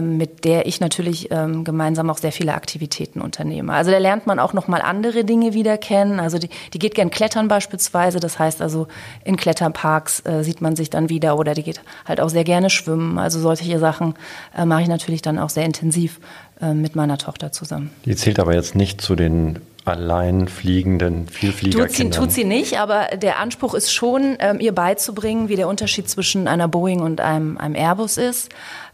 [0.00, 3.72] mit der ich natürlich ähm, gemeinsam auch sehr viele Aktivitäten unternehme.
[3.72, 6.20] Also da lernt man auch noch mal andere Dinge wieder kennen.
[6.20, 8.20] Also die, die geht gern klettern beispielsweise.
[8.20, 8.86] Das heißt also
[9.24, 12.70] in Kletterparks äh, sieht man sich dann wieder oder die geht halt auch sehr gerne
[12.70, 13.18] schwimmen.
[13.18, 14.14] Also solche Sachen
[14.56, 16.20] äh, mache ich natürlich dann auch sehr intensiv
[16.60, 17.90] äh, mit meiner Tochter zusammen.
[18.04, 21.88] Die zählt aber jetzt nicht zu den allein fliegenden Vielfliegerkindern.
[21.88, 25.68] Tut sie, tut sie nicht, aber der Anspruch ist schon, ähm, ihr beizubringen, wie der
[25.68, 28.50] Unterschied zwischen einer Boeing und einem, einem Airbus ist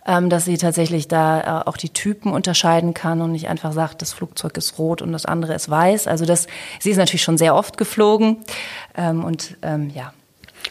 [0.07, 4.03] ähm, dass sie tatsächlich da äh, auch die Typen unterscheiden kann und nicht einfach sagt,
[4.03, 6.07] das Flugzeug ist rot und das andere ist weiß.
[6.07, 6.47] Also das,
[6.79, 8.39] sie ist natürlich schon sehr oft geflogen
[8.97, 10.13] ähm, und ähm, ja.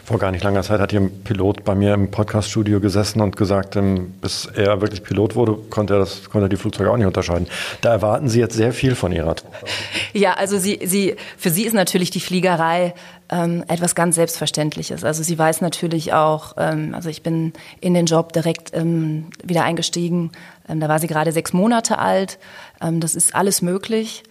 [0.09, 3.37] Vor gar nicht langer Zeit hat hier ein Pilot bei mir im Podcaststudio gesessen und
[3.37, 6.97] gesagt, ähm, bis er wirklich Pilot wurde, konnte er, das, konnte er die Flugzeuge auch
[6.97, 7.45] nicht unterscheiden.
[7.81, 9.67] Da erwarten Sie jetzt sehr viel von Ihrer Tochter.
[10.13, 12.95] Ja, also sie, sie, für sie ist natürlich die Fliegerei
[13.29, 15.03] ähm, etwas ganz Selbstverständliches.
[15.03, 19.63] Also sie weiß natürlich auch, ähm, also ich bin in den Job direkt ähm, wieder
[19.63, 20.31] eingestiegen.
[20.67, 22.39] Ähm, da war sie gerade sechs Monate alt.
[22.81, 24.23] Ähm, das ist alles möglich.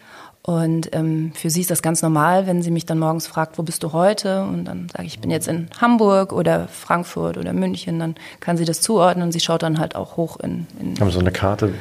[0.48, 3.62] Und ähm, für sie ist das ganz normal, wenn sie mich dann morgens fragt, wo
[3.62, 4.44] bist du heute?
[4.44, 7.98] Und dann sage ich, ich bin jetzt in Hamburg oder Frankfurt oder München.
[7.98, 10.66] Dann kann sie das zuordnen und sie schaut dann halt auch hoch in.
[10.80, 11.74] in Haben so eine Karte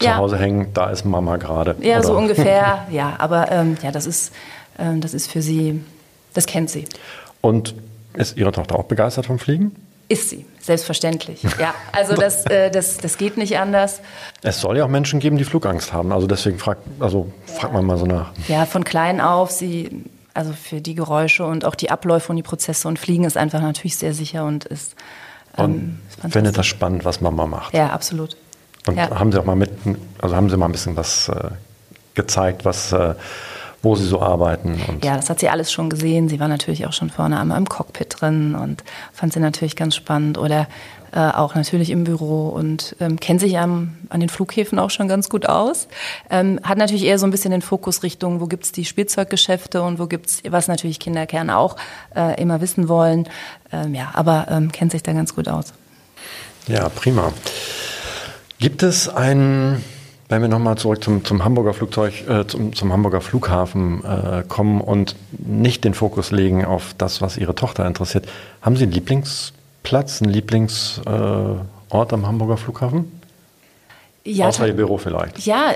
[0.00, 0.16] zu ja.
[0.16, 1.76] Hause hängen, da ist Mama gerade.
[1.80, 2.08] Ja, oder?
[2.08, 3.14] so ungefähr, ja.
[3.18, 4.32] Aber ähm, ja, das ist,
[4.80, 5.80] ähm, das ist für sie,
[6.34, 6.86] das kennt sie.
[7.40, 7.76] Und
[8.14, 9.76] ist Ihre Tochter auch begeistert vom Fliegen?
[10.08, 11.42] Ist sie, selbstverständlich.
[11.58, 14.00] Ja, also das, äh, das, das geht nicht anders.
[14.42, 16.12] Es soll ja auch Menschen geben, die Flugangst haben.
[16.12, 18.32] Also deswegen fragt also fragt man mal so nach.
[18.48, 22.42] Ja, von klein auf, sie, also für die Geräusche und auch die Abläufe und die
[22.42, 24.94] Prozesse und Fliegen ist einfach natürlich sehr sicher und ist.
[25.56, 27.74] Ähm, und findet das spannend, was Mama macht.
[27.74, 28.36] Ja, absolut.
[28.86, 29.10] Und ja.
[29.18, 29.70] haben Sie auch mal mit,
[30.20, 31.50] also haben Sie mal ein bisschen was äh,
[32.14, 33.14] gezeigt, was äh,
[33.82, 34.80] wo sie so arbeiten.
[35.04, 36.28] ja, das hat sie alles schon gesehen.
[36.28, 39.94] Sie war natürlich auch schon vorne am, am Cockpit drin und fand sie natürlich ganz
[39.94, 40.36] spannend.
[40.36, 40.66] Oder
[41.12, 45.08] äh, auch natürlich im Büro und ähm, kennt sich am, an den Flughäfen auch schon
[45.08, 45.88] ganz gut aus.
[46.28, 49.98] Ähm, hat natürlich eher so ein bisschen den Fokus Richtung, wo gibt's die Spielzeuggeschäfte und
[49.98, 51.76] wo gibt's was natürlich Kinder gerne auch
[52.14, 53.28] äh, immer wissen wollen.
[53.72, 55.72] Ähm, ja, aber ähm, kennt sich da ganz gut aus.
[56.66, 57.32] Ja, prima.
[58.58, 59.82] Gibt es ein
[60.28, 64.80] wenn wir nochmal zurück zum, zum Hamburger Flugzeug, äh, zum, zum Hamburger Flughafen äh, kommen
[64.80, 68.28] und nicht den Fokus legen auf das, was Ihre Tochter interessiert,
[68.60, 73.20] haben Sie einen Lieblingsplatz, einen Lieblingsort äh, am Hamburger Flughafen?
[74.24, 75.46] Ja, Außer Ihr Büro vielleicht.
[75.46, 75.72] Ja,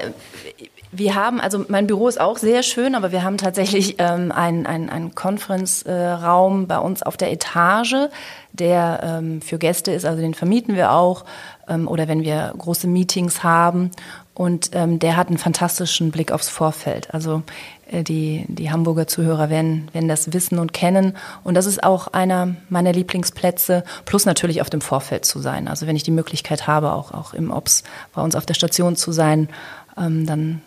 [0.94, 4.66] wir haben, also mein Büro ist auch sehr schön, aber wir haben tatsächlich ähm, einen,
[4.66, 8.10] einen, einen Conference-Raum bei uns auf der Etage,
[8.52, 11.24] der ähm, für Gäste ist, also den vermieten wir auch
[11.66, 13.90] ähm, oder wenn wir große Meetings haben.
[14.34, 17.12] Und ähm, der hat einen fantastischen Blick aufs Vorfeld.
[17.12, 17.42] Also
[17.90, 21.16] äh, die, die Hamburger Zuhörer werden, werden das wissen und kennen.
[21.44, 25.68] Und das ist auch einer meiner Lieblingsplätze, plus natürlich auf dem Vorfeld zu sein.
[25.68, 28.96] Also wenn ich die Möglichkeit habe, auch, auch im Ops bei uns auf der Station
[28.96, 29.50] zu sein,
[29.98, 30.62] ähm, dann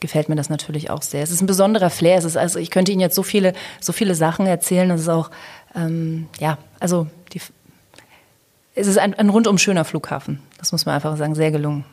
[0.00, 1.22] gefällt mir das natürlich auch sehr.
[1.22, 2.18] Es ist ein besonderer Flair.
[2.18, 4.90] Es ist also, ich könnte Ihnen jetzt so viele, so viele Sachen erzählen.
[4.90, 5.30] Es ist auch,
[5.76, 7.40] ähm, ja, also die,
[8.74, 10.40] es ist ein, ein rundum schöner Flughafen.
[10.58, 11.84] Das muss man einfach sagen, sehr gelungen.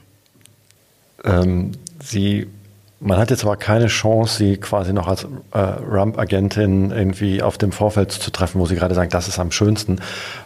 [1.24, 2.48] Ähm, sie,
[3.00, 7.72] man hat jetzt aber keine Chance, sie quasi noch als äh, Rump-Agentin irgendwie auf dem
[7.72, 10.00] Vorfeld zu treffen, wo sie gerade sagen, das ist am schönsten.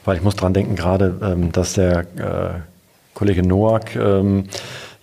[0.04, 2.60] Weil ich muss dran denken, gerade, ähm, dass der äh,
[3.14, 4.46] Kollege Noack ähm,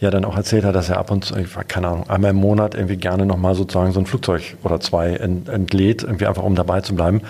[0.01, 1.35] ja dann auch erzählt hat, dass er ab und zu,
[1.69, 5.49] keine Ahnung, einmal im Monat irgendwie gerne nochmal sozusagen so ein Flugzeug oder zwei ent,
[5.49, 7.23] entlädt, irgendwie einfach um dabei zu bleiben.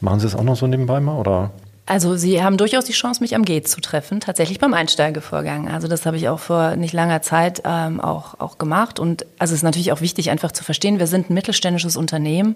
[0.00, 1.50] Machen Sie das auch noch so nebenbei mal oder?
[1.90, 5.68] Also Sie haben durchaus die Chance, mich am Gate zu treffen, tatsächlich beim Einsteigevorgang.
[5.68, 9.00] Also das habe ich auch vor nicht langer Zeit ähm, auch, auch gemacht.
[9.00, 12.54] Und also es ist natürlich auch wichtig, einfach zu verstehen, wir sind ein mittelständisches Unternehmen.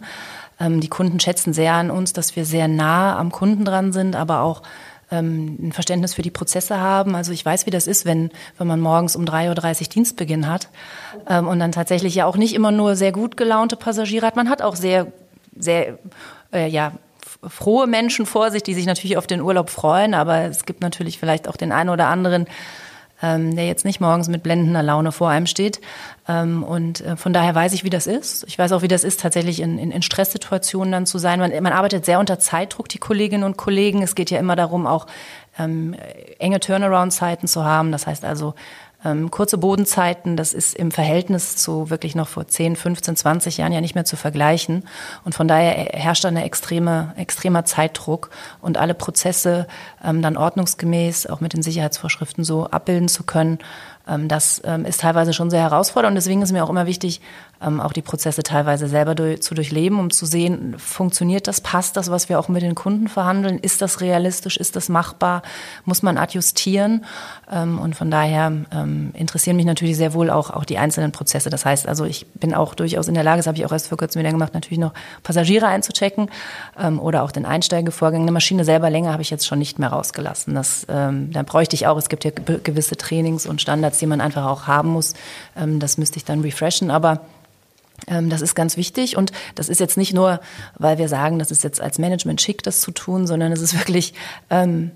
[0.60, 4.14] Ähm, die Kunden schätzen sehr an uns, dass wir sehr nah am Kunden dran sind,
[4.14, 4.62] aber auch
[5.10, 7.16] ähm, ein Verständnis für die Prozesse haben.
[7.16, 10.68] Also ich weiß, wie das ist, wenn, wenn man morgens um 3.30 Uhr Dienstbeginn hat
[11.28, 14.36] ähm, und dann tatsächlich ja auch nicht immer nur sehr gut gelaunte Passagiere hat.
[14.36, 15.08] Man hat auch sehr,
[15.58, 15.98] sehr,
[16.52, 16.92] äh, ja,
[17.48, 21.18] frohe Menschen vor sich, die sich natürlich auf den Urlaub freuen, aber es gibt natürlich
[21.18, 22.46] vielleicht auch den einen oder anderen,
[23.22, 25.80] ähm, der jetzt nicht morgens mit blendender Laune vor einem steht.
[26.28, 28.44] Ähm, und äh, von daher weiß ich, wie das ist.
[28.48, 31.38] Ich weiß auch, wie das ist, tatsächlich in, in, in Stresssituationen dann zu sein.
[31.38, 34.02] Man, man arbeitet sehr unter Zeitdruck, die Kolleginnen und Kollegen.
[34.02, 35.06] Es geht ja immer darum, auch
[35.58, 35.94] ähm,
[36.38, 37.92] enge Turnaround-Zeiten zu haben.
[37.92, 38.54] Das heißt also,
[39.04, 43.72] ähm, kurze Bodenzeiten, das ist im Verhältnis zu wirklich noch vor 10, 15, 20 Jahren
[43.72, 44.84] ja nicht mehr zu vergleichen.
[45.24, 49.66] Und von daher herrscht da eine extreme, extremer Zeitdruck und alle Prozesse
[50.02, 53.58] ähm, dann ordnungsgemäß, auch mit den Sicherheitsvorschriften so abbilden zu können.
[54.08, 57.20] Ähm, das ähm, ist teilweise schon sehr herausfordernd und deswegen ist mir auch immer wichtig,
[57.64, 61.96] ähm, auch die Prozesse teilweise selber durch, zu durchleben, um zu sehen, funktioniert das, passt
[61.96, 65.42] das, was wir auch mit den Kunden verhandeln, ist das realistisch, ist das machbar,
[65.84, 67.04] muss man adjustieren
[67.50, 71.50] ähm, und von daher ähm, interessieren mich natürlich sehr wohl auch, auch die einzelnen Prozesse.
[71.50, 73.88] Das heißt also, ich bin auch durchaus in der Lage, das habe ich auch erst
[73.88, 76.30] vor kurzem wieder gemacht, natürlich noch Passagiere einzuchecken
[76.78, 78.22] ähm, oder auch den Einsteigevorgang.
[78.22, 80.54] Eine Maschine selber länger habe ich jetzt schon nicht mehr rausgelassen.
[80.54, 84.20] Das, ähm, da bräuchte ich auch, es gibt ja gewisse Trainings und Standards, die man
[84.20, 85.14] einfach auch haben muss.
[85.56, 87.20] Ähm, das müsste ich dann refreshen, aber
[88.06, 90.40] das ist ganz wichtig und das ist jetzt nicht nur,
[90.78, 93.78] weil wir sagen, das ist jetzt als Management schick, das zu tun, sondern es ist
[93.78, 94.14] wirklich
[94.50, 94.90] ähm,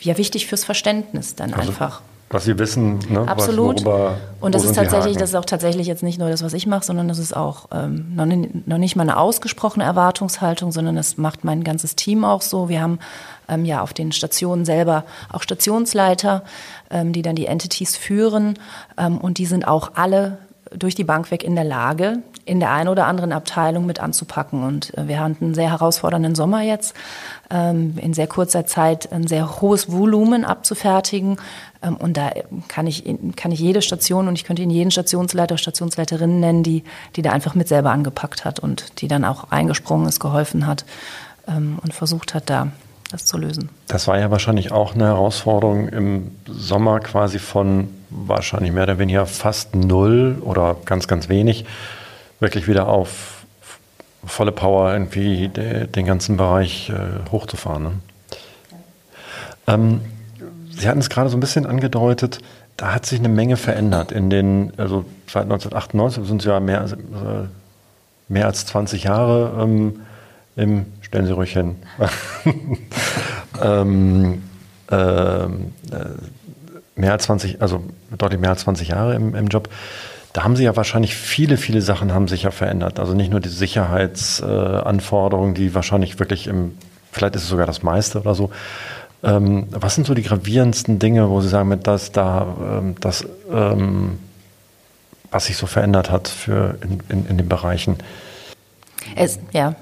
[0.00, 2.02] ja wichtig fürs Verständnis dann also, einfach.
[2.30, 3.26] Was Sie wissen, ne?
[3.26, 3.76] Absolut.
[3.76, 6.52] Was, worüber, und das ist tatsächlich, das ist auch tatsächlich jetzt nicht nur das, was
[6.52, 10.70] ich mache, sondern das ist auch ähm, noch, nicht, noch nicht mal eine ausgesprochene Erwartungshaltung,
[10.70, 12.68] sondern das macht mein ganzes Team auch so.
[12.68, 12.98] Wir haben
[13.48, 16.44] ähm, ja auf den Stationen selber auch Stationsleiter,
[16.90, 18.58] ähm, die dann die Entities führen
[18.98, 20.36] ähm, und die sind auch alle
[20.76, 24.64] durch die Bank weg in der Lage, in der einen oder anderen Abteilung mit anzupacken.
[24.64, 26.94] Und äh, wir hatten einen sehr herausfordernden Sommer jetzt,
[27.50, 31.36] ähm, in sehr kurzer Zeit ein sehr hohes Volumen abzufertigen.
[31.82, 32.30] Ähm, und da
[32.68, 33.04] kann ich,
[33.36, 36.84] kann ich jede Station und ich könnte Ihnen jeden Stationsleiter, Stationsleiterinnen nennen, die,
[37.16, 40.84] die da einfach mit selber angepackt hat und die dann auch eingesprungen ist, geholfen hat
[41.46, 42.68] ähm, und versucht hat, da
[43.10, 43.70] das zu lösen.
[43.86, 49.26] Das war ja wahrscheinlich auch eine Herausforderung im Sommer quasi von wahrscheinlich mehr oder weniger
[49.26, 51.64] fast null oder ganz, ganz wenig,
[52.40, 53.44] wirklich wieder auf
[54.24, 57.82] volle Power irgendwie de, den ganzen Bereich äh, hochzufahren.
[57.82, 57.92] Ne?
[59.66, 60.00] Ähm,
[60.70, 62.40] Sie hatten es gerade so ein bisschen angedeutet,
[62.76, 64.12] da hat sich eine Menge verändert.
[64.12, 67.48] In den, also seit 1998 sind es ja mehr, äh,
[68.28, 70.00] mehr als 20 Jahre ähm,
[70.54, 71.76] im, stellen Sie ruhig hin,
[73.62, 74.42] ähm,
[74.90, 76.04] ähm, äh,
[76.96, 77.84] mehr als 20, also
[78.16, 79.68] deutlich mehr als 20 Jahre im, im Job.
[80.32, 83.00] Da haben Sie ja wahrscheinlich viele, viele Sachen haben sich ja verändert.
[83.00, 86.76] Also nicht nur die Sicherheitsanforderungen, die wahrscheinlich wirklich im,
[87.10, 88.50] vielleicht ist es sogar das meiste oder so.
[89.22, 94.18] Ähm, was sind so die gravierendsten Dinge, wo Sie sagen, dass da, ähm, das, ähm,
[95.30, 97.96] was sich so verändert hat für in, in, in den Bereichen?
[99.16, 99.74] Es, ja,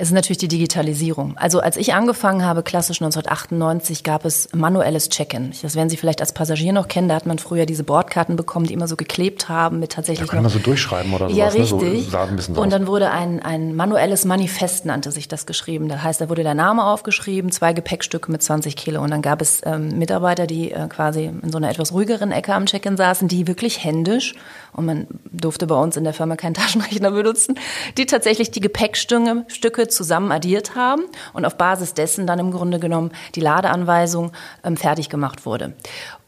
[0.00, 1.36] es ist natürlich die Digitalisierung.
[1.38, 5.52] Also als ich angefangen habe, klassisch 1998, gab es manuelles Check-in.
[5.60, 7.08] Das werden Sie vielleicht als Passagier noch kennen.
[7.08, 10.28] Da hat man früher diese Bordkarten bekommen, die immer so geklebt haben mit tatsächlich.
[10.28, 11.36] Da kann man so durchschreiben oder sowas.
[11.36, 12.12] Ja, richtig.
[12.12, 12.38] Ne?
[12.38, 15.88] So und dann wurde ein, ein manuelles Manifest, nannte sich das, geschrieben.
[15.88, 19.02] Das heißt, da wurde der Name aufgeschrieben, zwei Gepäckstücke mit 20 Kilo.
[19.02, 22.54] Und dann gab es ähm, Mitarbeiter, die äh, quasi in so einer etwas ruhigeren Ecke
[22.54, 24.36] am Check-in saßen, die wirklich händisch,
[24.72, 27.58] und man durfte bei uns in der Firma keinen Taschenrechner benutzen,
[27.96, 33.12] die tatsächlich die Gepäckstücke zusammen addiert haben und auf Basis dessen dann im Grunde genommen
[33.34, 34.32] die Ladeanweisung
[34.64, 35.74] ähm, fertig gemacht wurde.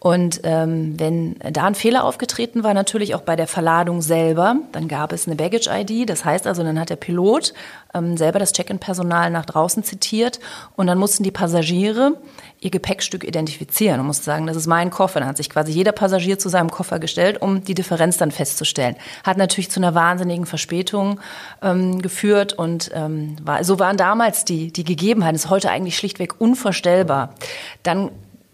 [0.03, 4.89] Und ähm, wenn da ein Fehler aufgetreten war, natürlich auch bei der Verladung selber, dann
[4.89, 6.09] gab es eine Baggage-ID.
[6.09, 7.53] Das heißt also, dann hat der Pilot
[7.93, 10.41] ähm, selber das Check-in-Personal nach draußen zitiert
[10.75, 12.17] und dann mussten die Passagiere
[12.61, 15.21] ihr Gepäckstück identifizieren und mussten sagen, das ist mein Koffer.
[15.21, 18.97] Dann hat sich quasi jeder Passagier zu seinem Koffer gestellt, um die Differenz dann festzustellen.
[19.25, 21.21] Hat natürlich zu einer wahnsinnigen Verspätung
[21.63, 25.37] ähm, geführt und ähm, war, so waren damals die, die Gegebenheiten.
[25.37, 27.35] Ist heute eigentlich schlichtweg unvorstellbar.
[27.83, 28.11] Dann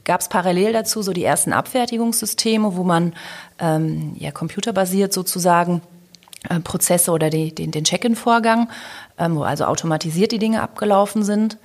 [0.06, 3.12] gab es parallel dazu so die ersten Abfertigungssysteme, wo man
[3.58, 5.82] ähm, ja computerbasiert sozusagen
[6.48, 8.70] äh, Prozesse oder die, den, den Check-in-Vorgang,
[9.18, 11.58] ähm, wo also automatisiert die Dinge abgelaufen sind.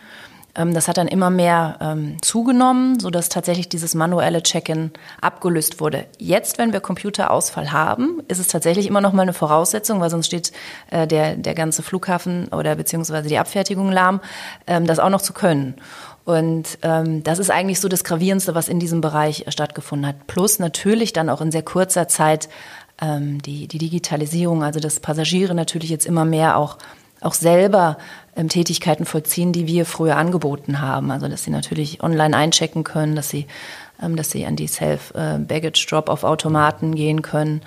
[0.55, 6.05] Ähm, das hat dann immer mehr ähm, zugenommen, sodass tatsächlich dieses manuelle Check-in abgelöst wurde.
[6.17, 10.27] Jetzt, wenn wir Computerausfall haben, ist es tatsächlich immer noch mal eine Voraussetzung, weil sonst
[10.27, 10.51] steht
[10.89, 14.19] äh, der, der ganze Flughafen oder beziehungsweise die Abfertigung lahm,
[14.67, 15.75] ähm, das auch noch zu können.
[16.23, 20.27] Und ähm, das ist eigentlich so das Gravierendste, was in diesem Bereich stattgefunden hat.
[20.27, 22.47] Plus natürlich dann auch in sehr kurzer Zeit
[23.01, 26.77] ähm, die, die Digitalisierung, also dass Passagiere natürlich jetzt immer mehr auch,
[27.21, 27.97] auch selber
[28.35, 31.09] ähm, Tätigkeiten vollziehen, die wir früher angeboten haben.
[31.09, 33.47] Also dass sie natürlich online einchecken können, dass sie,
[34.01, 37.63] ähm, dass sie an die Self-Baggage-Drop-auf-Automaten gehen können.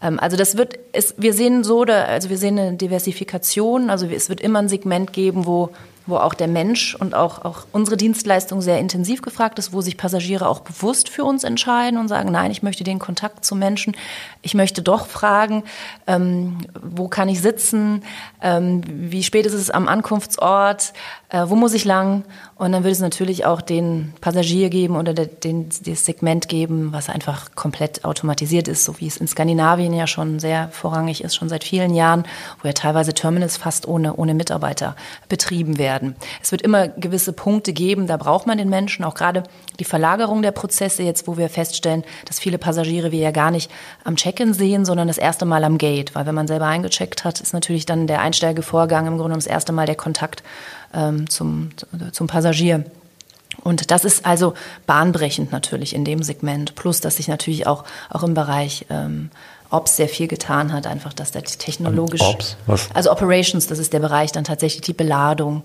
[0.00, 4.30] Ähm, also das wird, es, wir sehen so, also wir sehen eine Diversifikation, also es
[4.30, 5.68] wird immer ein Segment geben, wo
[6.08, 9.96] wo auch der Mensch und auch, auch unsere Dienstleistung sehr intensiv gefragt ist, wo sich
[9.96, 13.94] Passagiere auch bewusst für uns entscheiden und sagen, nein, ich möchte den Kontakt zu Menschen.
[14.40, 15.64] Ich möchte doch fragen,
[16.06, 18.02] ähm, wo kann ich sitzen,
[18.40, 20.94] ähm, wie spät ist es am Ankunftsort,
[21.30, 22.24] äh, wo muss ich lang?
[22.54, 27.10] Und dann würde es natürlich auch den Passagier geben oder den, das Segment geben, was
[27.10, 31.50] einfach komplett automatisiert ist, so wie es in Skandinavien ja schon sehr vorrangig ist, schon
[31.50, 32.24] seit vielen Jahren,
[32.62, 34.96] wo ja teilweise Terminals fast ohne, ohne Mitarbeiter
[35.28, 36.16] betrieben werden.
[36.42, 39.42] Es wird immer gewisse Punkte geben, da braucht man den Menschen, auch gerade
[39.78, 43.70] die Verlagerung der Prozesse jetzt, wo wir feststellen, dass viele Passagiere wir ja gar nicht
[44.02, 47.40] am Check-in sehen, sondern das erste Mal am Gate, weil wenn man selber eingecheckt hat,
[47.40, 50.42] ist natürlich dann der Einsteigevorgang im Grunde das erste Mal der Kontakt
[50.94, 51.70] ähm, zum,
[52.12, 52.84] zum Passagier.
[53.62, 54.54] Und das ist also
[54.86, 56.74] bahnbrechend natürlich in dem Segment.
[56.74, 59.30] Plus, dass sich natürlich auch, auch im Bereich ähm,
[59.70, 62.22] Ops sehr viel getan hat, einfach, dass der technologisch.
[62.22, 62.88] Ops, was?
[62.94, 65.64] Also Operations, das ist der Bereich dann tatsächlich die Beladung.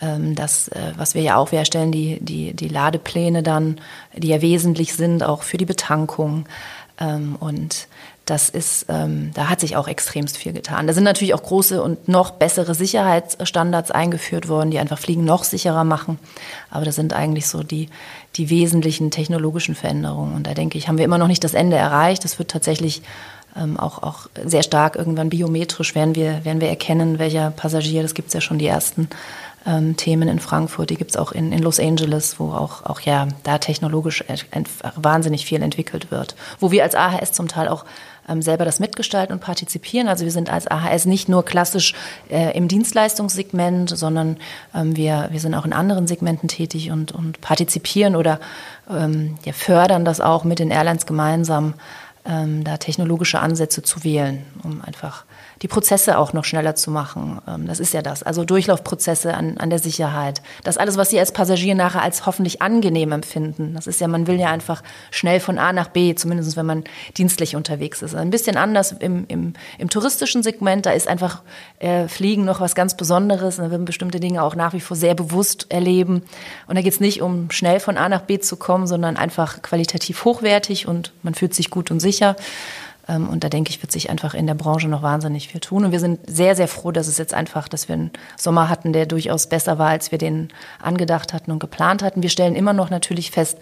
[0.00, 3.80] Ähm, das, äh, was wir ja auch, wir erstellen die, die, die Ladepläne dann,
[4.14, 6.46] die ja wesentlich sind, auch für die Betankung.
[7.00, 7.88] Ähm, und
[8.30, 10.86] das ist, ähm, da hat sich auch extremst viel getan.
[10.86, 15.44] Da sind natürlich auch große und noch bessere Sicherheitsstandards eingeführt worden, die einfach Fliegen noch
[15.44, 16.18] sicherer machen.
[16.70, 17.88] Aber das sind eigentlich so die,
[18.36, 20.34] die wesentlichen technologischen Veränderungen.
[20.34, 22.24] Und da denke ich, haben wir immer noch nicht das Ende erreicht.
[22.24, 23.02] Das wird tatsächlich
[23.56, 28.14] ähm, auch, auch sehr stark irgendwann biometrisch werden wir, werden wir erkennen, welcher Passagier, das
[28.14, 29.08] gibt es ja schon die ersten
[29.66, 33.00] ähm, Themen in Frankfurt, die gibt es auch in, in Los Angeles, wo auch, auch
[33.00, 34.24] ja da technologisch
[34.96, 36.36] wahnsinnig viel entwickelt wird.
[36.60, 37.84] Wo wir als AHS zum Teil auch
[38.28, 40.08] ähm, selber das mitgestalten und partizipieren.
[40.08, 41.94] Also wir sind als AHS nicht nur klassisch
[42.30, 44.36] äh, im Dienstleistungssegment, sondern
[44.74, 48.40] ähm, wir, wir sind auch in anderen Segmenten tätig und, und partizipieren oder
[48.90, 51.74] ähm, ja, fördern das auch mit den Airlines gemeinsam
[52.24, 55.24] ähm, da technologische Ansätze zu wählen, um einfach
[55.62, 57.40] die Prozesse auch noch schneller zu machen.
[57.46, 58.22] Ähm, das ist ja das.
[58.22, 60.42] Also Durchlaufprozesse an, an der Sicherheit.
[60.64, 63.74] Das alles, was Sie als Passagier nachher als hoffentlich angenehm empfinden.
[63.74, 66.84] Das ist ja, man will ja einfach schnell von A nach B, zumindest wenn man
[67.16, 68.14] dienstlich unterwegs ist.
[68.14, 70.86] Ein bisschen anders im, im, im touristischen Segment.
[70.86, 71.42] Da ist einfach
[71.78, 73.56] äh, Fliegen noch was ganz Besonderes.
[73.56, 76.22] Da werden bestimmte Dinge auch nach wie vor sehr bewusst erleben.
[76.66, 79.62] Und da geht es nicht um schnell von A nach B zu kommen, sondern einfach
[79.62, 82.36] qualitativ hochwertig und man fühlt sich gut und sicher.
[83.08, 85.84] Ähm, und da denke ich, wird sich einfach in der Branche noch wahnsinnig viel tun.
[85.84, 88.92] Und wir sind sehr, sehr froh, dass es jetzt einfach, dass wir einen Sommer hatten,
[88.92, 90.50] der durchaus besser war, als wir den
[90.80, 92.22] angedacht hatten und geplant hatten.
[92.22, 93.58] Wir stellen immer noch natürlich fest,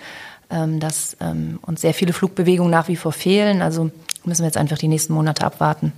[0.51, 3.63] ähm, dass ähm, uns sehr viele Flugbewegungen nach wie vor fehlen.
[3.63, 3.91] Also
[4.25, 5.93] müssen wir jetzt einfach die nächsten Monate abwarten,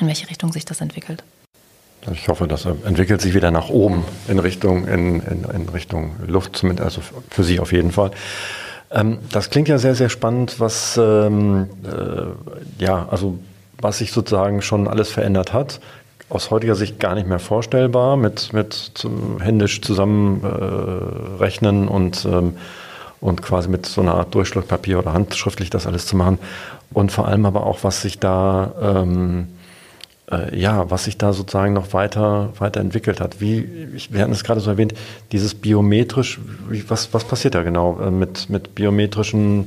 [0.00, 1.24] in welche Richtung sich das entwickelt.
[2.12, 6.54] Ich hoffe, das entwickelt sich wieder nach oben in Richtung, in, in, in Richtung Luft,
[6.54, 8.10] zumindest also für Sie auf jeden Fall.
[8.94, 12.28] Ähm, das klingt ja sehr, sehr spannend, was, ähm, äh,
[12.82, 13.38] ja, also,
[13.80, 15.80] was sich sozusagen schon alles verändert hat.
[16.30, 19.06] Aus heutiger Sicht gar nicht mehr vorstellbar, mit, mit
[19.40, 22.56] händisch zusammenrechnen äh, und, ähm,
[23.20, 26.38] und quasi mit so einer Art Durchschlagpapier oder handschriftlich das alles zu machen.
[26.92, 29.48] Und vor allem aber auch, was sich da ähm,
[30.30, 33.40] äh, ja, was sich da sozusagen noch weiter, weiterentwickelt hat.
[33.40, 34.94] Wie, wir hatten es gerade so erwähnt,
[35.32, 39.66] dieses biometrisch, wie, was, was passiert da genau äh, mit, mit biometrischen,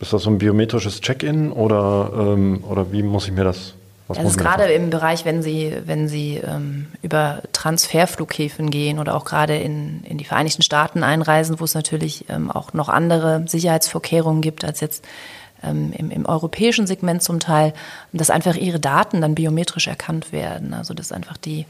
[0.00, 3.74] ist das so ein biometrisches Check-in oder, ähm, oder wie muss ich mir das
[4.08, 9.24] was ist gerade im Bereich, wenn Sie, wenn Sie ähm, über Transferflughäfen gehen oder auch
[9.24, 14.42] gerade in, in die Vereinigten Staaten einreisen, wo es natürlich ähm, auch noch andere Sicherheitsvorkehrungen
[14.42, 15.04] gibt als jetzt
[15.62, 17.72] ähm, im, im europäischen Segment zum Teil,
[18.12, 20.74] dass einfach ihre Daten dann biometrisch erkannt werden.
[20.74, 21.66] Also dass einfach die,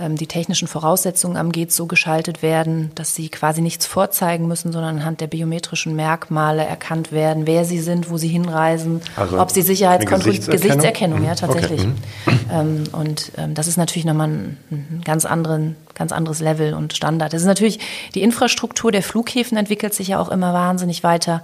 [0.00, 4.72] ähm, die technischen Voraussetzungen am Gate so geschaltet werden, dass sie quasi nichts vorzeigen müssen,
[4.72, 9.50] sondern anhand der biometrischen Merkmale erkannt werden, wer sie sind, wo sie hinreisen, also ob
[9.50, 11.22] sie Sicherheitskontrolle, Gesichtserkennung?
[11.22, 11.80] Gesichtserkennung, ja, tatsächlich.
[11.80, 11.88] Okay.
[12.26, 12.38] Mhm.
[12.52, 16.94] Ähm, und ähm, das ist natürlich nochmal ein, ein ganz, anderen, ganz anderes Level und
[16.94, 17.32] Standard.
[17.32, 17.80] Das ist natürlich,
[18.14, 21.42] die Infrastruktur der Flughäfen entwickelt sich ja auch immer wahnsinnig weiter.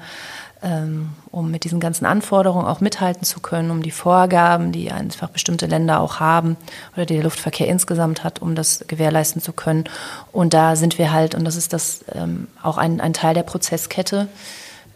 [0.66, 5.28] Ähm, um mit diesen ganzen Anforderungen auch mithalten zu können, um die Vorgaben, die einfach
[5.28, 6.56] bestimmte Länder auch haben
[6.94, 9.84] oder die der Luftverkehr insgesamt hat, um das gewährleisten zu können.
[10.32, 13.42] Und da sind wir halt, und das ist das ähm, auch ein, ein Teil der
[13.42, 14.28] Prozesskette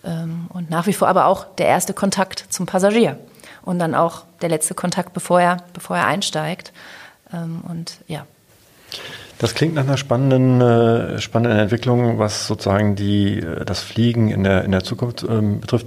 [0.05, 3.19] ähm, und nach wie vor aber auch der erste Kontakt zum Passagier
[3.61, 6.73] und dann auch der letzte Kontakt, bevor er, bevor er einsteigt.
[7.31, 8.25] und ja.
[9.39, 14.43] Das klingt nach einer spannenden, äh, spannenden Entwicklung, was sozusagen die, äh, das Fliegen in
[14.43, 15.87] der, in der Zukunft ähm, betrifft.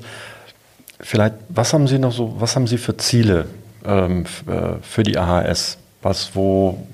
[1.02, 3.46] Vielleicht, was haben Sie noch so, was haben Sie für Ziele
[3.86, 5.78] ähm, äh, für die AHS?
[6.02, 6.88] Was, wo,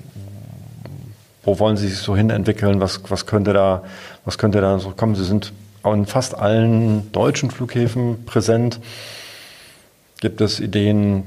[1.44, 2.80] wo wollen Sie sich so hin entwickeln?
[2.80, 3.84] Was, was könnte da,
[4.24, 5.14] was könnte da so kommen?
[5.14, 5.52] Sie sind
[5.84, 8.80] in fast allen deutschen Flughäfen präsent.
[10.20, 11.22] Gibt es Ideen,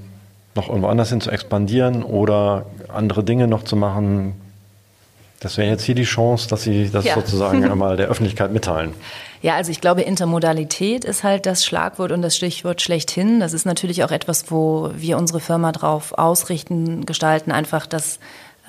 [0.56, 4.41] noch irgendwo anders hin zu expandieren oder andere Dinge noch zu machen?
[5.42, 7.16] Das wäre jetzt hier die Chance, dass Sie das ja.
[7.16, 8.94] sozusagen einmal der Öffentlichkeit mitteilen.
[9.42, 13.40] Ja, also ich glaube, Intermodalität ist halt das Schlagwort und das Stichwort schlechthin.
[13.40, 18.20] Das ist natürlich auch etwas, wo wir unsere Firma drauf ausrichten, gestalten, einfach, dass,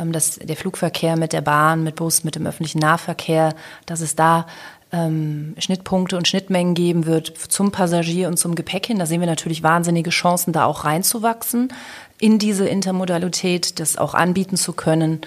[0.01, 3.55] ähm, dass der Flugverkehr mit der Bahn, mit Bus, mit dem öffentlichen Nahverkehr,
[3.85, 4.47] dass es da
[4.93, 8.99] ähm, Schnittpunkte und Schnittmengen geben wird zum Passagier und zum Gepäck hin.
[8.99, 11.71] Da sehen wir natürlich wahnsinnige Chancen, da auch reinzuwachsen
[12.19, 15.21] in diese Intermodalität, das auch anbieten zu können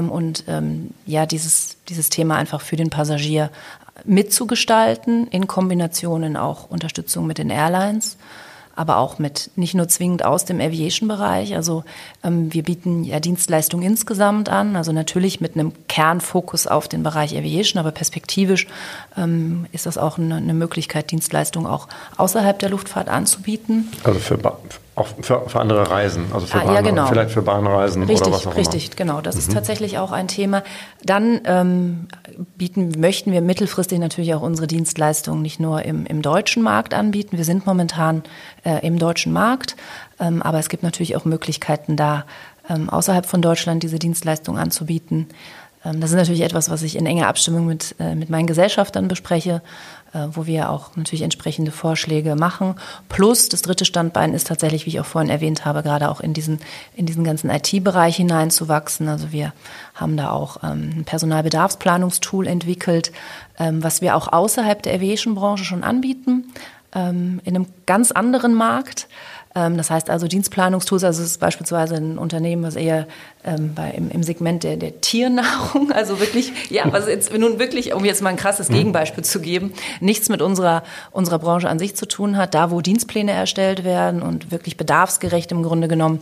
[0.00, 3.50] und ähm, ja, dieses, dieses Thema einfach für den Passagier
[4.04, 8.16] mitzugestalten, in Kombinationen auch Unterstützung mit den Airlines
[8.76, 11.54] aber auch mit nicht nur zwingend aus dem Aviation-Bereich.
[11.54, 11.84] Also
[12.22, 17.36] ähm, wir bieten ja Dienstleistungen insgesamt an, also natürlich mit einem Kernfokus auf den Bereich
[17.36, 18.66] Aviation, aber perspektivisch
[19.16, 23.90] ähm, ist das auch eine, eine Möglichkeit, Dienstleistungen auch außerhalb der Luftfahrt anzubieten.
[24.02, 24.38] Also für,
[24.96, 27.06] auch für, für andere Reisen, also für ah, Bahn, ja, genau.
[27.06, 28.74] vielleicht für Bahnreisen richtig, oder was auch richtig, immer.
[28.74, 29.20] Richtig, genau.
[29.20, 29.40] Das mhm.
[29.40, 30.62] ist tatsächlich auch ein Thema.
[31.02, 32.06] Dann ähm,
[32.56, 37.36] bieten, möchten wir mittelfristig natürlich auch unsere Dienstleistungen nicht nur im, im deutschen Markt anbieten.
[37.36, 38.22] Wir sind momentan
[38.64, 39.74] äh, im deutschen Markt,
[40.20, 42.24] ähm, aber es gibt natürlich auch Möglichkeiten, da
[42.68, 45.26] ähm, außerhalb von Deutschland diese Dienstleistungen anzubieten.
[45.84, 49.08] Ähm, das ist natürlich etwas, was ich in enger Abstimmung mit, äh, mit meinen Gesellschaftern
[49.08, 49.60] bespreche
[50.32, 52.76] wo wir auch natürlich entsprechende Vorschläge machen.
[53.08, 56.32] Plus das dritte Standbein ist tatsächlich, wie ich auch vorhin erwähnt habe, gerade auch in
[56.34, 56.60] diesen,
[56.94, 59.08] in diesen ganzen IT-Bereich hineinzuwachsen.
[59.08, 59.52] Also wir
[59.94, 63.12] haben da auch ähm, ein Personalbedarfsplanungstool entwickelt,
[63.58, 66.52] ähm, was wir auch außerhalb der Aviation-Branche schon anbieten,
[66.94, 69.08] ähm, in einem ganz anderen Markt
[69.54, 73.06] das heißt also Dienstplanungstools, also es ist beispielsweise ein Unternehmen, was eher
[73.44, 77.94] ähm, bei, im, im Segment der, der Tiernahrung, also wirklich, ja, was jetzt nun wirklich,
[77.94, 78.74] um jetzt mal ein krasses mhm.
[78.74, 80.82] Gegenbeispiel zu geben, nichts mit unserer,
[81.12, 85.52] unserer Branche an sich zu tun hat, da wo Dienstpläne erstellt werden und wirklich bedarfsgerecht
[85.52, 86.20] im Grunde genommen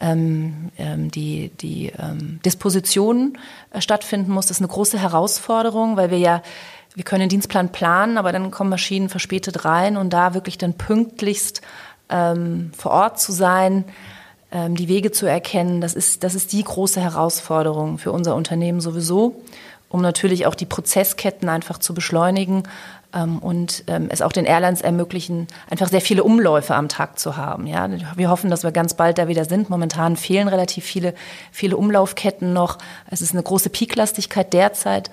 [0.00, 3.38] ähm, ähm, die, die ähm, Disposition
[3.70, 4.46] äh, stattfinden muss.
[4.46, 6.42] Das ist eine große Herausforderung, weil wir ja
[6.96, 10.74] wir können den Dienstplan planen, aber dann kommen Maschinen verspätet rein und da wirklich dann
[10.74, 11.60] pünktlichst
[12.08, 13.84] ähm, vor Ort zu sein,
[14.52, 18.80] ähm, die Wege zu erkennen, das ist, das ist die große Herausforderung für unser Unternehmen
[18.80, 19.42] sowieso,
[19.88, 22.64] um natürlich auch die Prozessketten einfach zu beschleunigen
[23.14, 27.36] ähm, und ähm, es auch den Airlines ermöglichen, einfach sehr viele Umläufe am Tag zu
[27.36, 27.66] haben.
[27.66, 29.70] Ja, wir hoffen, dass wir ganz bald da wieder sind.
[29.70, 31.14] Momentan fehlen relativ viele,
[31.52, 32.78] viele Umlaufketten noch.
[33.10, 35.10] Es ist eine große Peaklastigkeit derzeit.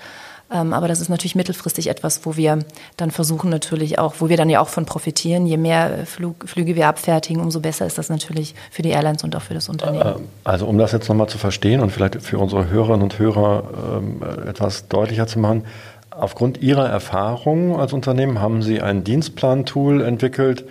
[0.52, 2.60] Ähm, aber das ist natürlich mittelfristig etwas, wo wir
[2.98, 5.46] dann versuchen natürlich auch, wo wir dann ja auch von profitieren.
[5.46, 9.36] Je mehr Flug, Flüge wir abfertigen, umso besser ist das natürlich für die Airlines und
[9.36, 10.02] auch für das Unternehmen.
[10.02, 13.64] Äh, also um das jetzt nochmal zu verstehen und vielleicht für unsere Hörerinnen und Hörer
[13.98, 15.64] ähm, etwas deutlicher zu machen,
[16.10, 20.66] aufgrund Ihrer Erfahrung als Unternehmen haben Sie ein Dienstplan-Tool entwickelt,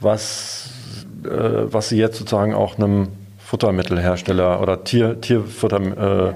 [0.00, 0.70] was,
[1.24, 3.08] äh, was Sie jetzt sozusagen auch einem
[3.38, 6.32] Futtermittelhersteller oder Tier, Tierfutter äh,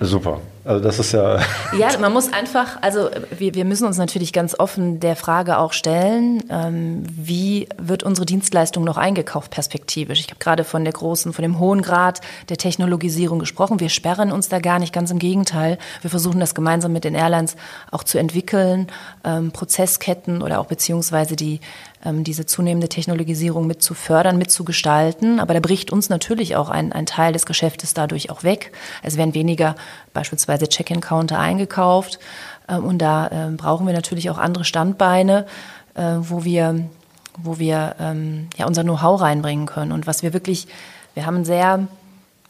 [0.00, 0.40] super.
[0.64, 1.40] Also das ist ja.
[1.78, 5.72] Ja, man muss einfach, also wir, wir müssen uns natürlich ganz offen der Frage auch
[5.72, 10.20] stellen, ähm, wie wird unsere Dienstleistung noch eingekauft perspektivisch?
[10.20, 13.80] Ich habe gerade von der großen, von dem hohen Grad der Technologisierung gesprochen.
[13.80, 15.78] Wir sperren uns da gar nicht, ganz im Gegenteil.
[16.02, 17.56] Wir versuchen das gemeinsam mit den Airlines
[17.90, 18.88] auch zu entwickeln,
[19.24, 21.60] ähm, Prozessketten oder auch beziehungsweise die
[22.04, 25.38] diese zunehmende Technologisierung mit zu fördern, mit zu gestalten.
[25.38, 28.72] Aber da bricht uns natürlich auch ein, ein Teil des Geschäftes dadurch auch weg.
[29.02, 29.74] Es werden weniger
[30.14, 32.18] beispielsweise Check-in-Counter eingekauft.
[32.68, 35.46] Ähm, und da äh, brauchen wir natürlich auch andere Standbeine,
[35.94, 36.88] äh, wo wir,
[37.36, 39.92] wo wir ähm, ja, unser Know-how reinbringen können.
[39.92, 40.68] Und was wir wirklich,
[41.12, 41.86] wir haben sehr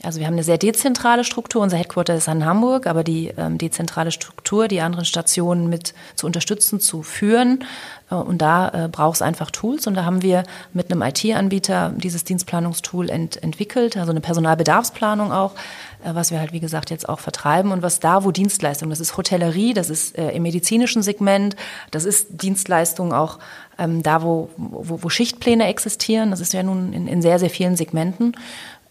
[0.03, 1.63] also wir haben eine sehr dezentrale Struktur.
[1.63, 6.27] Unser Headquarter ist in Hamburg, aber die ähm, dezentrale Struktur, die anderen Stationen mit zu
[6.27, 7.65] unterstützen, zu führen.
[8.11, 9.87] Äh, und da äh, braucht es einfach Tools.
[9.87, 15.55] Und da haben wir mit einem IT-Anbieter dieses Dienstplanungstool ent entwickelt, also eine Personalbedarfsplanung auch,
[16.03, 17.71] äh, was wir halt, wie gesagt, jetzt auch vertreiben.
[17.71, 21.57] Und was da, wo Dienstleistung, das ist Hotellerie, das ist äh, im medizinischen Segment,
[21.91, 23.39] das ist Dienstleistung auch
[23.79, 26.31] ähm, da, wo, wo, wo Schichtpläne existieren.
[26.31, 28.35] Das ist ja nun in, in sehr, sehr vielen Segmenten.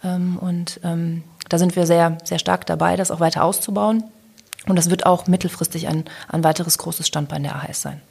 [0.03, 4.03] Ähm, und ähm, da sind wir sehr, sehr stark dabei, das auch weiter auszubauen.
[4.67, 8.01] Und das wird auch mittelfristig ein, ein weiteres großes Standbein der AHS sein.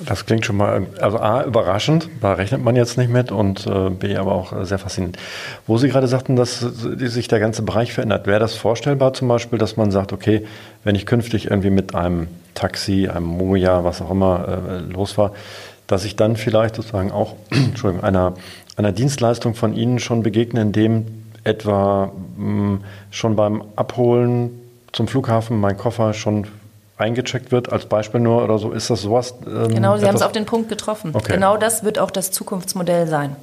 [0.00, 3.90] Das klingt schon mal, also A, überraschend, da rechnet man jetzt nicht mit und äh,
[3.90, 5.18] B, aber auch sehr faszinierend.
[5.66, 9.58] Wo Sie gerade sagten, dass sich der ganze Bereich verändert, wäre das vorstellbar zum Beispiel,
[9.58, 10.46] dass man sagt, okay,
[10.82, 15.32] wenn ich künftig irgendwie mit einem Taxi, einem Moja, was auch immer äh, losfahre,
[15.86, 17.36] dass ich dann vielleicht sozusagen auch
[18.02, 18.34] einer,
[18.76, 24.50] einer Dienstleistung von Ihnen schon begegne, indem etwa mh, hm, schon beim Abholen
[24.92, 26.46] zum Flughafen mein Koffer schon
[26.98, 29.34] eingecheckt wird, als Beispiel nur oder so, ist das sowas?
[29.46, 31.10] Ähm, genau, Sie haben es auf den Punkt getroffen.
[31.14, 31.32] Okay.
[31.32, 33.36] Genau das wird auch das Zukunftsmodell sein.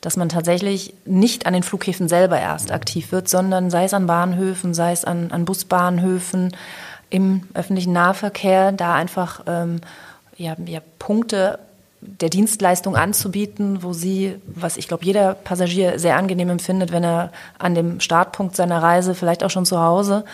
[0.00, 4.06] Dass man tatsächlich nicht an den Flughäfen selber erst aktiv wird, sondern sei es an
[4.06, 6.56] Bahnhöfen, sei es an, an Busbahnhöfen,
[7.10, 9.80] im öffentlichen Nahverkehr, da einfach ähm,
[10.36, 11.58] ja, ja, Punkte
[12.06, 17.30] der Dienstleistung anzubieten, wo sie, was ich glaube, jeder Passagier sehr angenehm empfindet, wenn er
[17.58, 20.24] an dem Startpunkt seiner Reise, vielleicht auch schon zu Hause,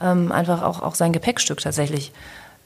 [0.00, 2.12] ähm, einfach auch, auch sein Gepäckstück tatsächlich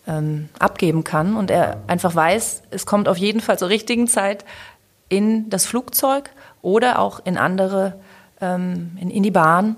[0.06, 4.44] ähm, abgeben kann und er einfach weiß, es kommt auf jeden Fall zur richtigen Zeit
[5.08, 6.30] in das Flugzeug
[6.62, 7.94] oder auch in andere,
[8.40, 9.76] ähm, in, in die Bahn.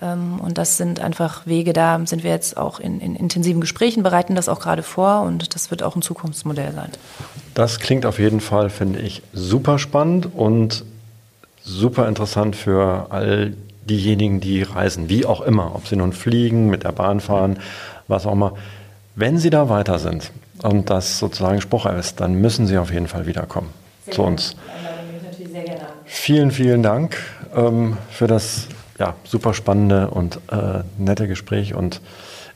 [0.00, 4.02] Ähm, und das sind einfach Wege, da sind wir jetzt auch in, in, intensiven Gesprächen,
[4.02, 6.90] bereiten das auch gerade vor und das wird auch ein Zukunftsmodell sein.
[7.54, 10.84] Das klingt auf jeden Fall, finde ich, super spannend und
[11.62, 16.84] super interessant für all diejenigen, die reisen, wie auch immer, ob sie nun fliegen, mit
[16.84, 17.58] der Bahn fahren,
[18.06, 18.54] was auch immer.
[19.16, 20.30] Wenn sie da weiter sind
[20.62, 23.70] und das sozusagen Spruch ist, dann müssen sie auf jeden Fall wiederkommen
[24.04, 24.56] sehr zu uns.
[26.04, 27.16] Vielen, vielen Dank
[27.54, 28.68] ähm, für das
[28.98, 32.00] ja, super spannende und äh, nette Gespräch und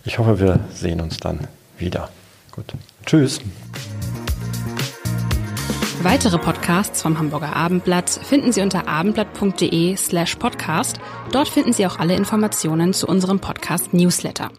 [0.05, 1.47] ich hoffe, wir sehen uns dann
[1.79, 2.09] wieder.
[2.53, 2.67] Gut.
[3.07, 3.41] Tschüss.
[6.03, 10.99] Weitere Podcasts vom Hamburger Abendblatt finden Sie unter abendblatt.de slash podcast.
[11.31, 14.51] Dort finden Sie auch alle Informationen zu unserem Podcast Newsletter.